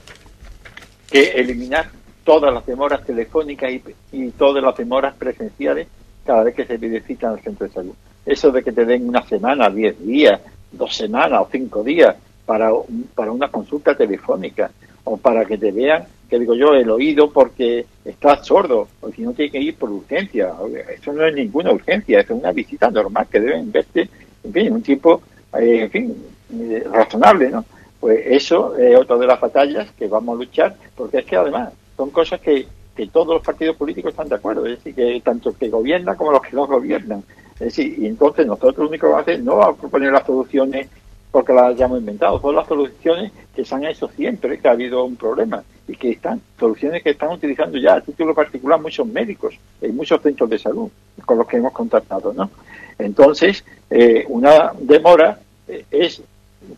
[1.11, 1.91] que eliminar
[2.25, 3.71] todas las demoras telefónicas
[4.13, 5.89] y, todas las demoras presenciales
[6.25, 7.95] cada vez que se pide cita en el centro de salud.
[8.25, 12.71] Eso de que te den una semana, diez días, dos semanas o cinco días para,
[13.15, 14.71] para una consulta telefónica
[15.05, 19.23] o para que te vean, que digo yo, el oído porque estás sordo, o si
[19.23, 20.53] no tienes que ir por urgencia.
[20.97, 24.09] Eso no es ninguna urgencia, es una visita normal que deben verte,
[24.45, 25.23] en fin, un tiempo,
[25.59, 27.65] eh, eh, razonable, ¿no?
[27.99, 31.71] Pues eso es otra de las batallas que vamos a luchar, porque es que además
[32.01, 35.53] son cosas que, que todos los partidos políticos están de acuerdo, es decir, que tanto
[35.53, 37.23] que gobiernan como los que no gobiernan.
[37.55, 40.11] Es decir, y entonces nosotros lo único que vamos a hacer no vamos a proponer
[40.11, 40.89] las soluciones
[41.31, 45.05] porque las hayamos inventado, son las soluciones que se han hecho siempre que ha habido
[45.05, 49.55] un problema y que están, soluciones que están utilizando ya a título particular muchos médicos
[49.83, 50.89] y muchos centros de salud
[51.27, 52.51] con los que hemos contactado, ¿no?
[52.99, 56.23] Entonces, eh, una demora eh, es,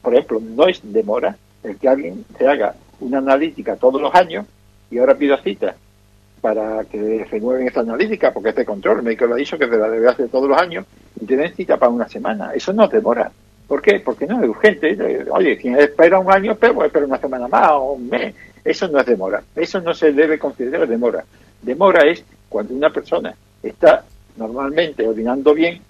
[0.03, 4.47] por ejemplo, no es demora el que alguien se haga una analítica todos los años
[4.93, 5.75] y ahora pida cita
[6.41, 9.77] para que renueven esa analítica, porque este control, el médico lo ha dicho que se
[9.77, 10.85] la debe hacer todos los años
[11.21, 12.53] y tienen cita para una semana.
[12.55, 13.31] Eso no demora.
[13.67, 14.01] ¿Por qué?
[14.01, 15.25] Porque no es urgente.
[15.31, 18.35] Oye, si espera un año, pero espera una semana más o un mes.
[18.65, 19.43] Eso no es demora.
[19.57, 21.25] Eso no se debe considerar demora.
[21.63, 24.05] Demora es cuando una persona está
[24.37, 25.81] normalmente orinando bien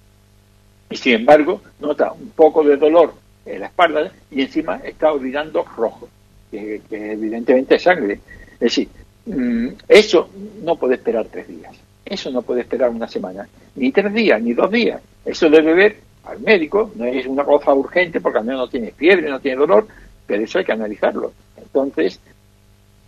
[0.89, 3.13] y sin embargo nota un poco de dolor
[3.45, 6.07] en la espalda y encima está orinando rojo,
[6.51, 8.19] que, evidentemente es sangre.
[8.63, 8.87] Es decir,
[9.25, 10.29] mm, eso
[10.63, 11.75] no puede esperar tres días.
[12.05, 13.45] Eso no puede esperar una semana,
[13.75, 15.01] ni tres días, ni dos días.
[15.25, 18.91] Eso debe ver al médico, no es una cosa urgente porque al menos no tiene
[18.91, 19.85] fiebre, no tiene dolor,
[20.25, 21.33] pero eso hay que analizarlo.
[21.57, 22.21] Entonces,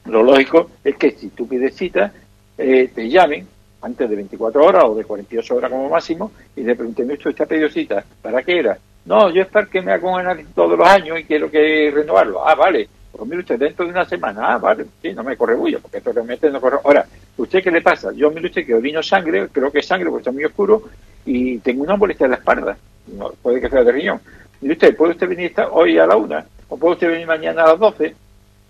[0.08, 2.12] lo lógico es que si tú pides cita,
[2.58, 3.48] eh, te llamen
[3.82, 7.46] antes de 24 horas o de 48 horas como máximo y le pregunten, ¿usted ha
[7.46, 8.04] pedido cita?
[8.22, 8.78] ¿Para qué era?
[9.06, 11.92] No, yo es para que me haga un análisis todos los años y quiero que
[11.94, 12.46] renovarlo.
[12.46, 12.90] Ah, vale.
[13.16, 16.00] Pues mire usted, dentro de una semana, ah, vale, sí, no me corre bullo, porque
[16.00, 16.80] esto realmente no corre.
[16.84, 17.06] Ahora,
[17.38, 18.12] ¿usted qué le pasa?
[18.14, 20.84] Yo mire usted que orino sangre, creo que es sangre porque está muy oscuro
[21.26, 24.20] y tengo una molestia en la espalda no, puede que sea de riñón.
[24.62, 26.46] Y usted, ¿puede usted venir hoy a la una?
[26.70, 28.16] ¿O puede usted venir mañana a las doce?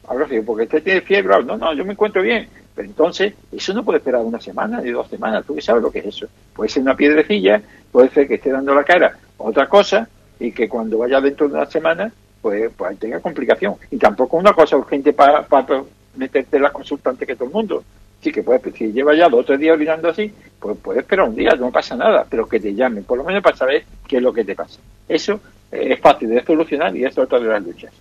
[0.08, 1.44] Ahora sí, porque usted tiene fiebre.
[1.44, 2.48] No, no, yo me encuentro bien.
[2.76, 5.46] Pero entonces, eso no puede esperar una semana ni dos semanas.
[5.46, 6.28] ¿Tú qué sabes lo que es eso?
[6.54, 10.08] Puede ser una piedrecilla, puede ser que esté dando la cara otra cosa
[10.40, 12.12] y que cuando vaya dentro de una semana,
[12.46, 13.74] pues, pues tenga complicación.
[13.90, 15.82] Y tampoco una cosa urgente para, para
[16.16, 17.84] meterte en la consultante que todo el mundo
[18.22, 21.28] sí que puede, si lleva ya dos o tres días olvidando así, pues puede esperar
[21.28, 24.18] un día, no pasa nada, pero que te llamen, por lo menos para saber qué
[24.18, 24.80] es lo que te pasa.
[25.10, 25.40] Eso
[25.72, 27.92] es fácil de solucionar y es otra de las luchas.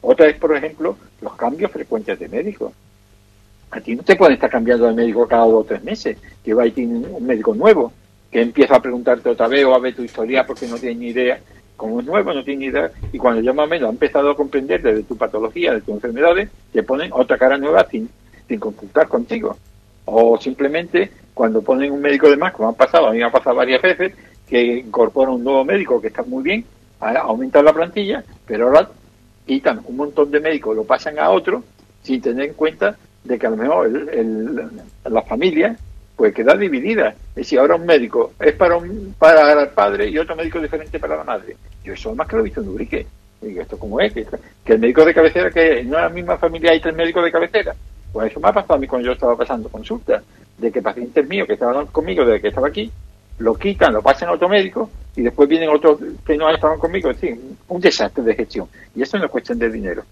[0.00, 2.72] Otra es, por ejemplo, los cambios frecuentes de médico.
[3.72, 6.54] A ti no te pueden estar cambiando de médico cada dos o tres meses, que
[6.54, 7.92] va y tiene un médico nuevo,
[8.30, 11.08] que empieza a preguntarte otra vez o a ver tu historia porque no tiene ni
[11.08, 11.40] idea.
[11.78, 12.90] Como es nuevo, no tiene idea.
[13.10, 15.94] Y cuando ya más o menos ha empezado a comprender de tu patología, de tus
[15.94, 18.10] enfermedades, te ponen otra cara nueva sin,
[18.46, 19.56] sin consultar contigo
[20.10, 23.30] o simplemente cuando ponen un médico de más, como ha pasado, a mí me ha
[23.30, 24.12] pasado varias veces,
[24.48, 26.64] que incorpora un nuevo médico que está muy bien,
[27.00, 28.88] aumentan la plantilla, pero ahora
[29.46, 31.62] quitan un montón de médicos, lo pasan a otro,
[32.02, 33.90] sin tener en cuenta de que a lo mejor
[35.04, 35.76] la familia
[36.18, 37.10] pues queda dividida.
[37.10, 40.98] Es decir, ahora un médico es para un, para el padre y otro médico diferente
[40.98, 41.56] para la madre.
[41.84, 43.06] Yo eso más que lo he visto en Ubrique.
[43.40, 44.12] Digo, ¿esto cómo es?
[44.12, 44.26] Que,
[44.66, 47.72] el médico de cabecera, que es la misma familia hay tres médicos de cabecera.
[48.12, 50.20] Pues eso me ha pasado a mí cuando yo estaba pasando consulta,
[50.58, 52.90] de que pacientes míos que estaban conmigo desde que estaba aquí,
[53.38, 57.10] lo quitan, lo pasan a otro médico y después vienen otros que no estaban conmigo.
[57.10, 58.66] Es decir, un desastre de gestión.
[58.96, 60.02] Y eso no es cuestión de dinero.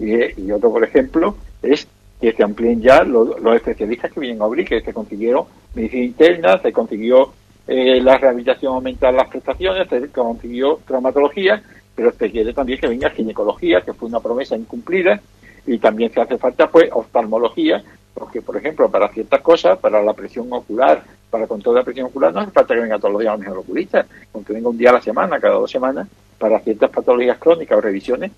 [0.00, 1.86] Y, otro, por ejemplo, es
[2.20, 6.58] que se amplíen ya los, especialistas que vienen a abrir, que se consiguieron medicina interna,
[6.58, 7.32] se consiguió
[7.66, 11.62] eh, la rehabilitación aumentar las prestaciones, se consiguió traumatología,
[11.94, 15.20] pero se quiere también que venga ginecología, que fue una promesa incumplida,
[15.66, 17.82] y también se hace falta pues oftalmología,
[18.14, 21.04] porque por ejemplo para ciertas cosas, para la presión ocular,
[21.36, 23.40] para control de la presión ocular, no hace falta que venga todos los días al
[23.40, 27.36] mejor oculista, aunque venga un día a la semana, cada dos semanas, para ciertas patologías
[27.36, 28.32] crónicas o revisiones,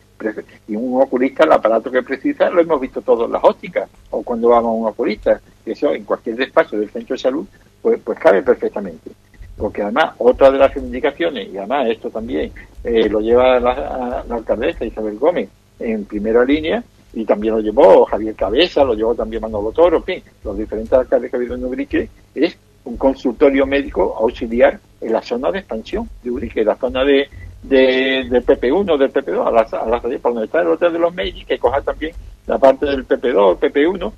[0.66, 4.24] y un oculista, el aparato que precisa, lo hemos visto todos en las ópticas, o
[4.24, 7.46] cuando vamos a un oculista, que eso en cualquier despacho del centro de salud,
[7.80, 9.12] pues, pues cabe perfectamente.
[9.56, 12.50] Porque además, otra de las reivindicaciones, y además esto también
[12.82, 16.82] eh, lo lleva la, la alcaldesa Isabel Gómez en primera línea,
[17.12, 20.92] y también lo llevó Javier Cabeza, lo llevó también Manolo Toro, en fin, los diferentes
[20.92, 22.56] alcaldes que ha habido en Ubrique, es
[22.88, 27.28] un consultorio médico auxiliar en la zona de expansión de Ubrique, la zona de,
[27.62, 30.98] de, del PP1, del PP2, a las, a las por donde está el hotel de
[30.98, 32.12] los Meiji, que coja también
[32.46, 34.12] la parte del PP2, PP1.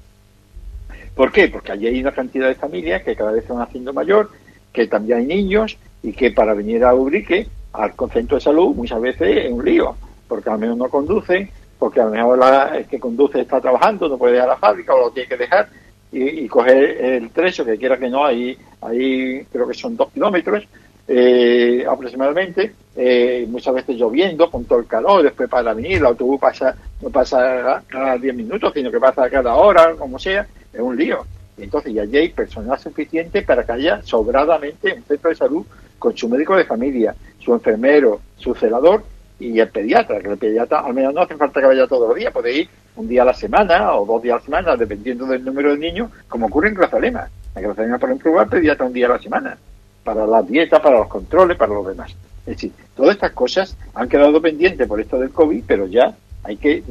[1.17, 1.49] ¿Por qué?
[1.49, 4.31] Porque allí hay una cantidad de familias que cada vez se van haciendo mayor,
[4.73, 9.01] que también hay niños y que para venir a Ubrique, al centro de salud, muchas
[9.01, 9.97] veces es un lío,
[10.29, 14.09] porque al menos no conducen, porque a lo mejor la, el que conduce está trabajando,
[14.09, 15.69] no puede dejar la fábrica o lo tiene que dejar
[16.13, 20.67] y, coger el trecho, que quiera que no, ahí, ahí creo que son dos kilómetros,
[21.07, 26.41] eh, aproximadamente, eh, muchas veces lloviendo con todo el calor, después para venir, el autobús
[26.41, 30.97] pasa, no pasa cada 10 minutos, sino que pasa cada hora, como sea, es un
[30.97, 31.25] lío.
[31.59, 35.67] Entonces ya hay personal suficiente para que haya sobradamente un centro de salud
[35.99, 39.05] con su médico de familia, su enfermero, su celador
[39.41, 42.17] y el pediatra, que el pediatra al menos no hace falta que vaya todos los
[42.17, 45.27] días, puede ir un día a la semana o dos días a la semana, dependiendo
[45.27, 47.29] del número de niños, como ocurre en Grazalema.
[47.57, 49.59] En Grazalema, por ejemplo, va el pediatra un día a la semana,
[50.05, 52.15] para la dieta, para los controles, para los demás.
[52.41, 56.15] Es decir, todas estas cosas han quedado pendientes por esto del COVID, pero ya
[56.45, 56.83] hay que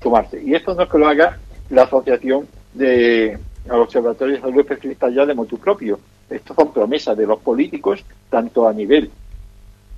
[0.00, 0.40] tomarse.
[0.42, 1.38] Y esto no es que lo haga
[1.70, 3.38] la Asociación de
[3.70, 5.98] Observatorios de Salud Especialista ya de motu propio.
[6.30, 9.10] Esto son promesas de los políticos, tanto a nivel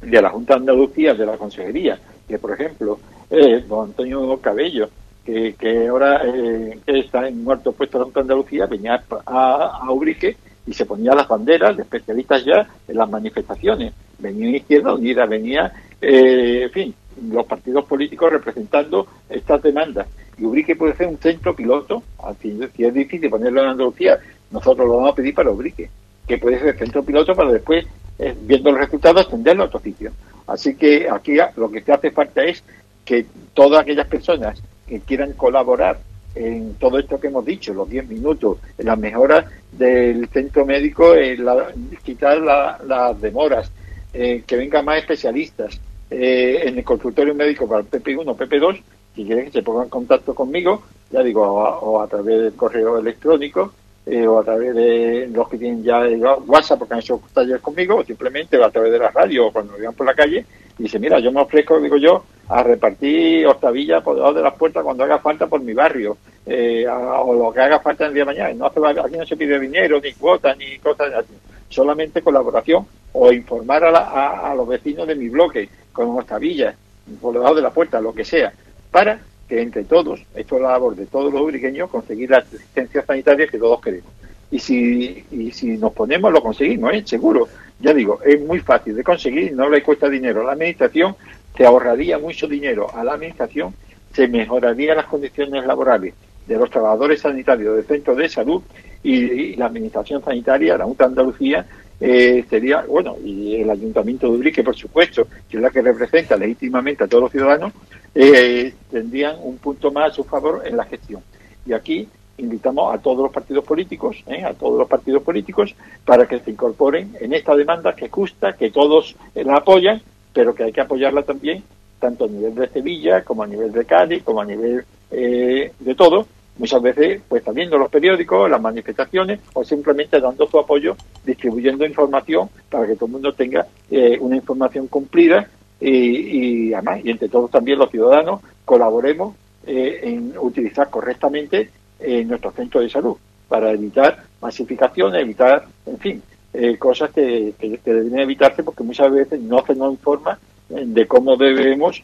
[0.03, 1.99] de la Junta de Andalucía, de la Consejería,
[2.29, 2.99] que por ejemplo,
[3.31, 4.89] eh, don Antonio Cabello,
[5.25, 9.81] que, que ahora eh, está en muerto puesto de la Junta de Andalucía, venía a,
[9.83, 10.37] a Ubrique
[10.67, 13.93] y se ponía las banderas de especialistas ya en las manifestaciones.
[14.19, 16.95] Venía Izquierda Unida, venía, eh, en fin,
[17.31, 20.07] los partidos políticos representando estas demandas.
[20.39, 24.19] Y Ubrique puede ser un centro piloto, así si es difícil ponerlo en Andalucía,
[24.51, 25.91] nosotros lo vamos a pedir para Ubrique,
[26.27, 27.87] que puede ser centro piloto para después
[28.21, 30.13] eh, viendo los resultados, extenderlo a otro sitio.
[30.47, 32.63] Así que aquí lo que te hace falta es
[33.05, 35.99] que todas aquellas personas que quieran colaborar
[36.35, 41.15] en todo esto que hemos dicho, los 10 minutos, en las mejoras del centro médico,
[41.15, 43.71] en la, quitar las demoras,
[44.13, 48.83] eh, que vengan más especialistas eh, en el consultorio médico para el PP1, PP2,
[49.15, 52.99] si quieren que se pongan en contacto conmigo, ya digo, o a través del correo
[52.99, 53.73] electrónico,
[54.07, 56.01] eh, o a través de los que tienen ya
[56.47, 59.73] WhatsApp porque han hecho talleres conmigo, o simplemente a través de la radio o cuando
[59.73, 60.45] me vean por la calle,
[60.79, 64.55] y dice, mira, yo me ofrezco, digo yo, a repartir hostavilla por debajo de las
[64.55, 68.23] puertas cuando haga falta por mi barrio, eh, o lo que haga falta el día
[68.23, 68.55] de mañana.
[68.55, 71.25] No aquí no se pide dinero, ni cuotas, ni cosas.
[71.69, 76.75] Solamente colaboración o informar a, a, los vecinos de mi bloque con hostadillas
[77.21, 78.53] por debajo de la puerta, lo que sea,
[78.91, 79.21] para
[79.51, 83.49] que entre todos, esto es la labor de todos los ubriqueños, conseguir la asistencia sanitaria
[83.49, 84.13] que todos queremos.
[84.49, 87.03] Y si, y si nos ponemos, lo conseguimos, ¿eh?
[87.05, 87.49] seguro.
[87.81, 91.17] Ya digo, es muy fácil de conseguir, no le cuesta dinero a la administración,
[91.57, 93.75] se ahorraría mucho dinero a la administración,
[94.13, 96.15] se mejorarían las condiciones laborales
[96.47, 98.63] de los trabajadores sanitarios del centro de salud
[99.03, 101.67] y, la administración sanitaria, la Junta de Andalucía,
[102.01, 106.37] eh, sería, bueno, y el Ayuntamiento de Ubrique, por supuesto, que es la que representa
[106.37, 107.73] legítimamente a todos los ciudadanos,
[108.15, 111.23] eh, tendrían un punto más a su favor en la gestión.
[111.67, 114.43] Y aquí invitamos a todos los partidos políticos, ¿eh?
[114.43, 115.75] a todos los partidos políticos,
[116.05, 120.01] para que se incorporen en esta demanda que es justa, que todos la apoyan,
[120.33, 121.63] pero que hay que apoyarla también,
[121.99, 125.95] tanto a nivel de Sevilla, como a nivel de Cádiz, como a nivel eh, de
[125.95, 126.27] todo,
[126.61, 130.95] muchas veces pues también viendo los periódicos, las manifestaciones o simplemente dando su apoyo,
[131.25, 135.49] distribuyendo información para que todo el mundo tenga eh, una información cumplida
[135.81, 139.35] y, además, y entre todos también los ciudadanos colaboremos
[139.67, 143.17] eh, en utilizar correctamente eh, nuestros centros de salud
[143.49, 149.41] para evitar masificación, evitar, en fin, eh, cosas que, que, deben evitarse porque muchas veces
[149.41, 150.39] no se nos informa
[150.69, 152.03] de cómo debemos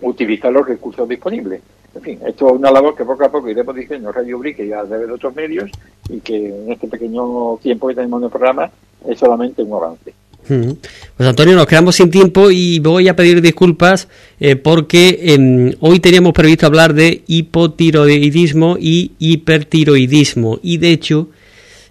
[0.00, 1.62] utilizar los recursos disponibles.
[1.94, 4.72] En fin, esto es una labor que poco a poco iremos diciendo Radio Brique y
[4.72, 5.70] a través de otros medios
[6.08, 8.70] y que en este pequeño tiempo que tenemos en el programa
[9.06, 10.14] es solamente un avance.
[10.46, 14.08] Pues Antonio, nos quedamos sin tiempo y voy a pedir disculpas
[14.40, 21.28] eh, porque eh, hoy teníamos previsto hablar de hipotiroidismo y hipertiroidismo y de hecho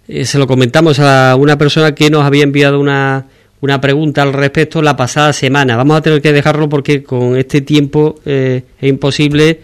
[0.06, 3.26] eh, se lo comentamos a una persona que nos había enviado una,
[3.62, 5.76] una pregunta al respecto la pasada semana.
[5.76, 9.60] Vamos a tener que dejarlo porque con este tiempo es imposible.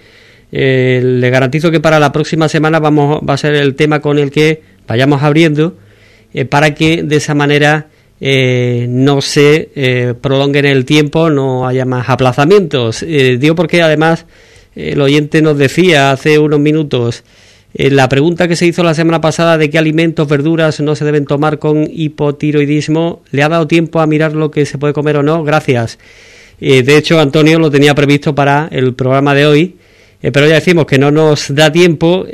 [0.51, 4.31] Le garantizo que para la próxima semana vamos va a ser el tema con el
[4.31, 5.77] que vayamos abriendo
[6.49, 7.89] para que de esa manera
[8.21, 13.03] eh, no se eh, prolongue en el tiempo, no haya más aplazamientos.
[13.03, 14.27] Eh, digo porque además
[14.75, 17.25] el oyente nos decía hace unos minutos
[17.75, 21.27] la pregunta que se hizo la semana pasada de qué alimentos, verduras no se deben
[21.27, 25.23] tomar con hipotiroidismo, ¿le ha dado tiempo a mirar lo que se puede comer o
[25.23, 25.45] no?
[25.45, 25.99] Gracias.
[26.59, 29.77] de hecho, Antonio lo tenía previsto para el programa de hoy,
[30.21, 32.27] pero ya decimos que no nos da tiempo.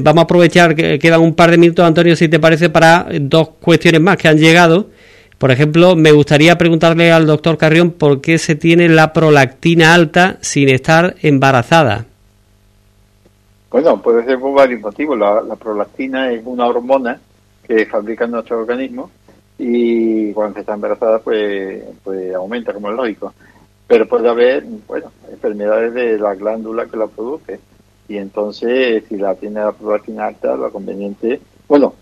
[0.00, 3.50] vamos a aprovechar que quedan un par de minutos, Antonio, si te parece, para dos
[3.60, 4.88] cuestiones más que han llegado.
[5.42, 10.38] Por ejemplo, me gustaría preguntarle al doctor Carrión por qué se tiene la prolactina alta
[10.40, 12.06] sin estar embarazada.
[13.68, 15.18] Bueno, puede ser por varios motivos.
[15.18, 17.18] La, prolactina es una hormona
[17.66, 19.10] que fabrica nuestro organismo
[19.58, 23.34] y cuando se está embarazada pues, pues aumenta, como es lógico.
[23.86, 27.60] Pero puede haber, bueno, enfermedades de la glándula que la produce.
[28.08, 31.94] Y entonces, si la tiene la prolactina alta, lo conveniente, bueno,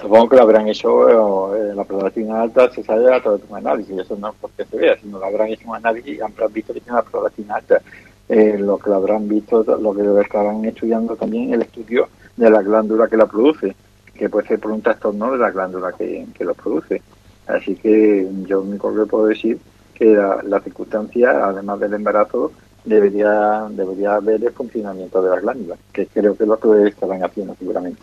[0.00, 3.56] Supongo que lo habrán hecho, eh, la prolactina alta se sale a través de un
[3.56, 6.52] análisis, eso no es porque se vea, sino lo habrán hecho un análisis y habrán
[6.52, 7.80] visto que tiene la prolactina alta.
[8.28, 12.62] Eh, lo que lo habrán visto, lo que estarán estudiando también el estudio de la
[12.62, 13.74] glándula que la produce,
[14.14, 17.02] que puede ser por un trastorno de la glándula que, que lo produce.
[17.48, 19.58] Así que yo único que puedo decir
[19.94, 22.52] que la, la circunstancia, además del embarazo,
[22.84, 27.24] debería debería ver el funcionamiento de la glándula, que creo que es lo que estarán
[27.24, 28.02] haciendo seguramente.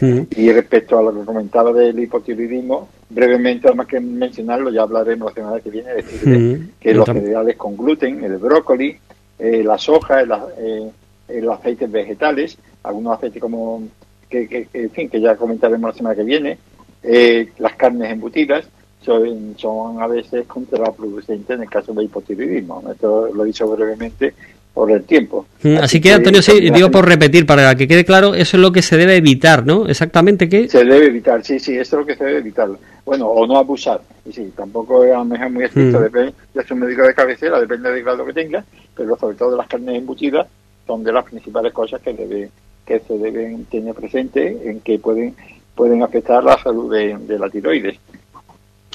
[0.00, 5.34] Y respecto a lo que comentaba del hipotiroidismo, brevemente, más que mencionarlo, ya hablaremos la
[5.34, 8.96] semana que viene, decir que los cereales con gluten, el brócoli,
[9.38, 13.84] eh, la soja, el, eh, los aceites vegetales, algunos aceites como,
[14.28, 16.58] que, que, en fin, que ya comentaremos la semana que viene,
[17.02, 18.68] eh, las carnes embutidas,
[19.04, 22.82] son, son a veces contraproducentes en el caso del hipotiroidismo.
[22.90, 24.34] Esto lo he dicho brevemente
[24.72, 25.46] por el tiempo.
[25.62, 28.72] Mm, así, que, Antonio, sí, digo por repetir, para que quede claro, eso es lo
[28.72, 29.86] que se debe evitar, ¿no?
[29.86, 30.68] Exactamente qué.
[30.68, 32.68] Se debe evitar, sí, sí, eso es lo que se debe evitar.
[33.04, 34.00] Bueno, o no abusar.
[34.24, 36.02] Y sí, tampoco es a lo mejor muy estricto, mm.
[36.02, 38.64] depende de su médico de cabecera, depende del grado que tenga,
[38.96, 40.48] pero sobre todo las carnes embutidas
[40.86, 42.50] son de las principales cosas que debe
[42.84, 45.34] que se deben tener presente en que pueden
[45.74, 47.98] pueden afectar la salud de la tiroides.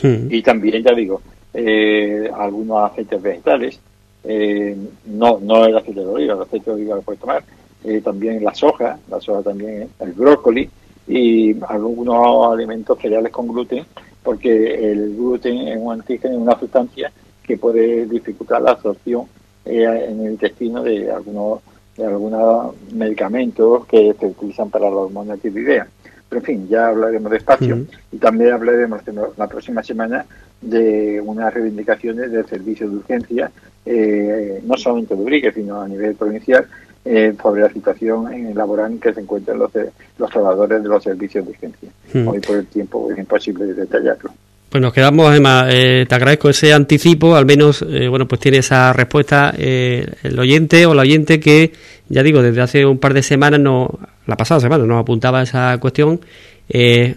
[0.03, 1.21] Y también, ya digo,
[1.53, 3.79] eh, algunos aceites vegetales,
[4.23, 4.75] eh,
[5.05, 7.43] no, no el aceite de oliva, el aceite de oliva lo puedes tomar,
[7.83, 10.69] eh, también la soja, la soja también, el brócoli
[11.07, 13.85] y algunos alimentos cereales con gluten,
[14.23, 17.11] porque el gluten es un antígeno, una sustancia
[17.43, 19.25] que puede dificultar la absorción
[19.65, 21.61] en el intestino de algunos
[21.99, 25.87] de algunos medicamentos que se utilizan para la hormona tiroidea.
[26.29, 29.01] Pero en fin, ya hablaremos despacio y también hablaremos
[29.35, 30.25] la próxima semana
[30.61, 33.51] de unas reivindicaciones del servicio de urgencia,
[33.85, 36.67] eh, no solamente de Ubrique, sino a nivel provincial,
[37.03, 39.71] eh, sobre la situación en el laboral en que se encuentran los,
[40.17, 41.89] los trabajadores de los servicios de urgencia.
[42.27, 44.31] Hoy por el tiempo es imposible detallarlo.
[44.69, 48.59] Pues nos quedamos, Emma, eh, te agradezco ese anticipo, al menos, eh, bueno, pues tiene
[48.59, 51.73] esa respuesta eh, el oyente o la oyente que,
[52.07, 53.97] ya digo, desde hace un par de semanas, no,
[54.27, 56.21] la pasada semana nos apuntaba esa cuestión,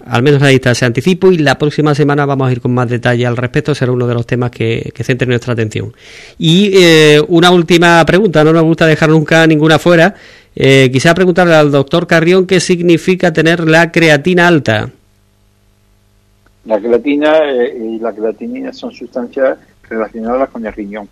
[0.07, 2.88] al menos ahí está ese anticipo y la próxima semana vamos a ir con más
[2.88, 5.92] detalle al respecto, será uno de los temas que, que centre nuestra atención.
[6.38, 6.74] Y
[7.28, 10.14] una última pregunta, no nos gusta dejar nunca ninguna fuera,
[10.55, 14.88] quisiera preguntarle al doctor Carrión qué significa tener la creatina alta.
[16.64, 19.58] La creatina eh, y la creatinina son sustancias
[19.88, 21.08] relacionadas con el riñón.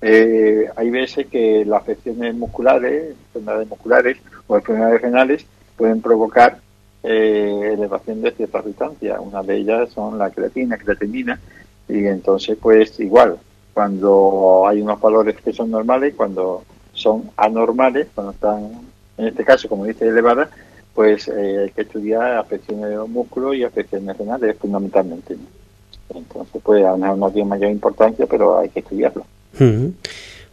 [0.00, 6.58] Eh, hay veces que las afecciones musculares, enfermedades musculares o enfermedades renales pueden provocar
[7.02, 9.18] eh, elevación de ciertas sustancias.
[9.20, 11.40] Una de ellas son la creatina, creatinina,
[11.88, 13.38] y entonces pues igual,
[13.72, 18.70] cuando hay unos valores que son normales, cuando son anormales, cuando están,
[19.18, 20.50] en este caso, como dice, elevadas,
[20.94, 25.36] pues eh, hay que estudiar afecciones de los músculos y afecciones renales fundamentalmente.
[26.14, 29.26] Entonces, pues a no tiene mayor importancia, pero hay que estudiarlo.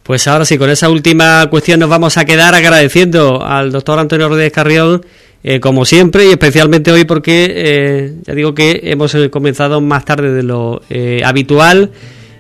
[0.04, 4.30] Pues ahora sí, con esa última cuestión nos vamos a quedar agradeciendo al doctor Antonio
[4.30, 5.06] Rodríguez Carrión,
[5.44, 10.34] eh, como siempre, y especialmente hoy porque eh, ya digo que hemos comenzado más tarde
[10.34, 10.82] de lo
[11.24, 11.92] habitual.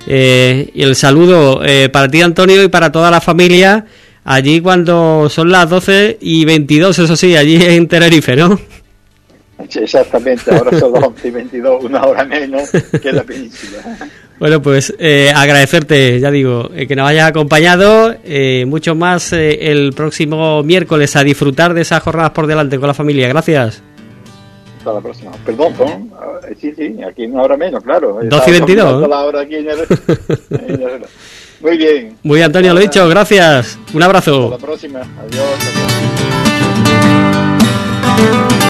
[0.07, 3.85] y el saludo para ti, Antonio, y para toda la familia
[4.23, 8.59] allí cuando son las 12 y 22, eso sí, allí en Tenerife, ¿no?
[9.75, 12.69] exactamente, ahora son las 11 y 22, una hora menos
[13.01, 13.97] que la península.
[14.39, 19.93] Bueno, pues eh, agradecerte, ya digo, eh, que nos hayas acompañado, eh, mucho más el
[19.93, 23.27] próximo miércoles a disfrutar de esas jornadas por delante con la familia.
[23.27, 23.83] Gracias.
[24.81, 25.31] Hasta la próxima.
[25.45, 25.75] Perdón,
[26.59, 28.17] sí, sí, aquí una hora menos, claro.
[28.23, 29.07] 12 y 22.
[31.61, 32.17] Muy bien.
[32.23, 33.77] Muy bien, Antonio, lo dicho, gracias.
[33.93, 34.45] Un abrazo.
[34.45, 35.01] Hasta la próxima.
[35.01, 36.20] Adiós.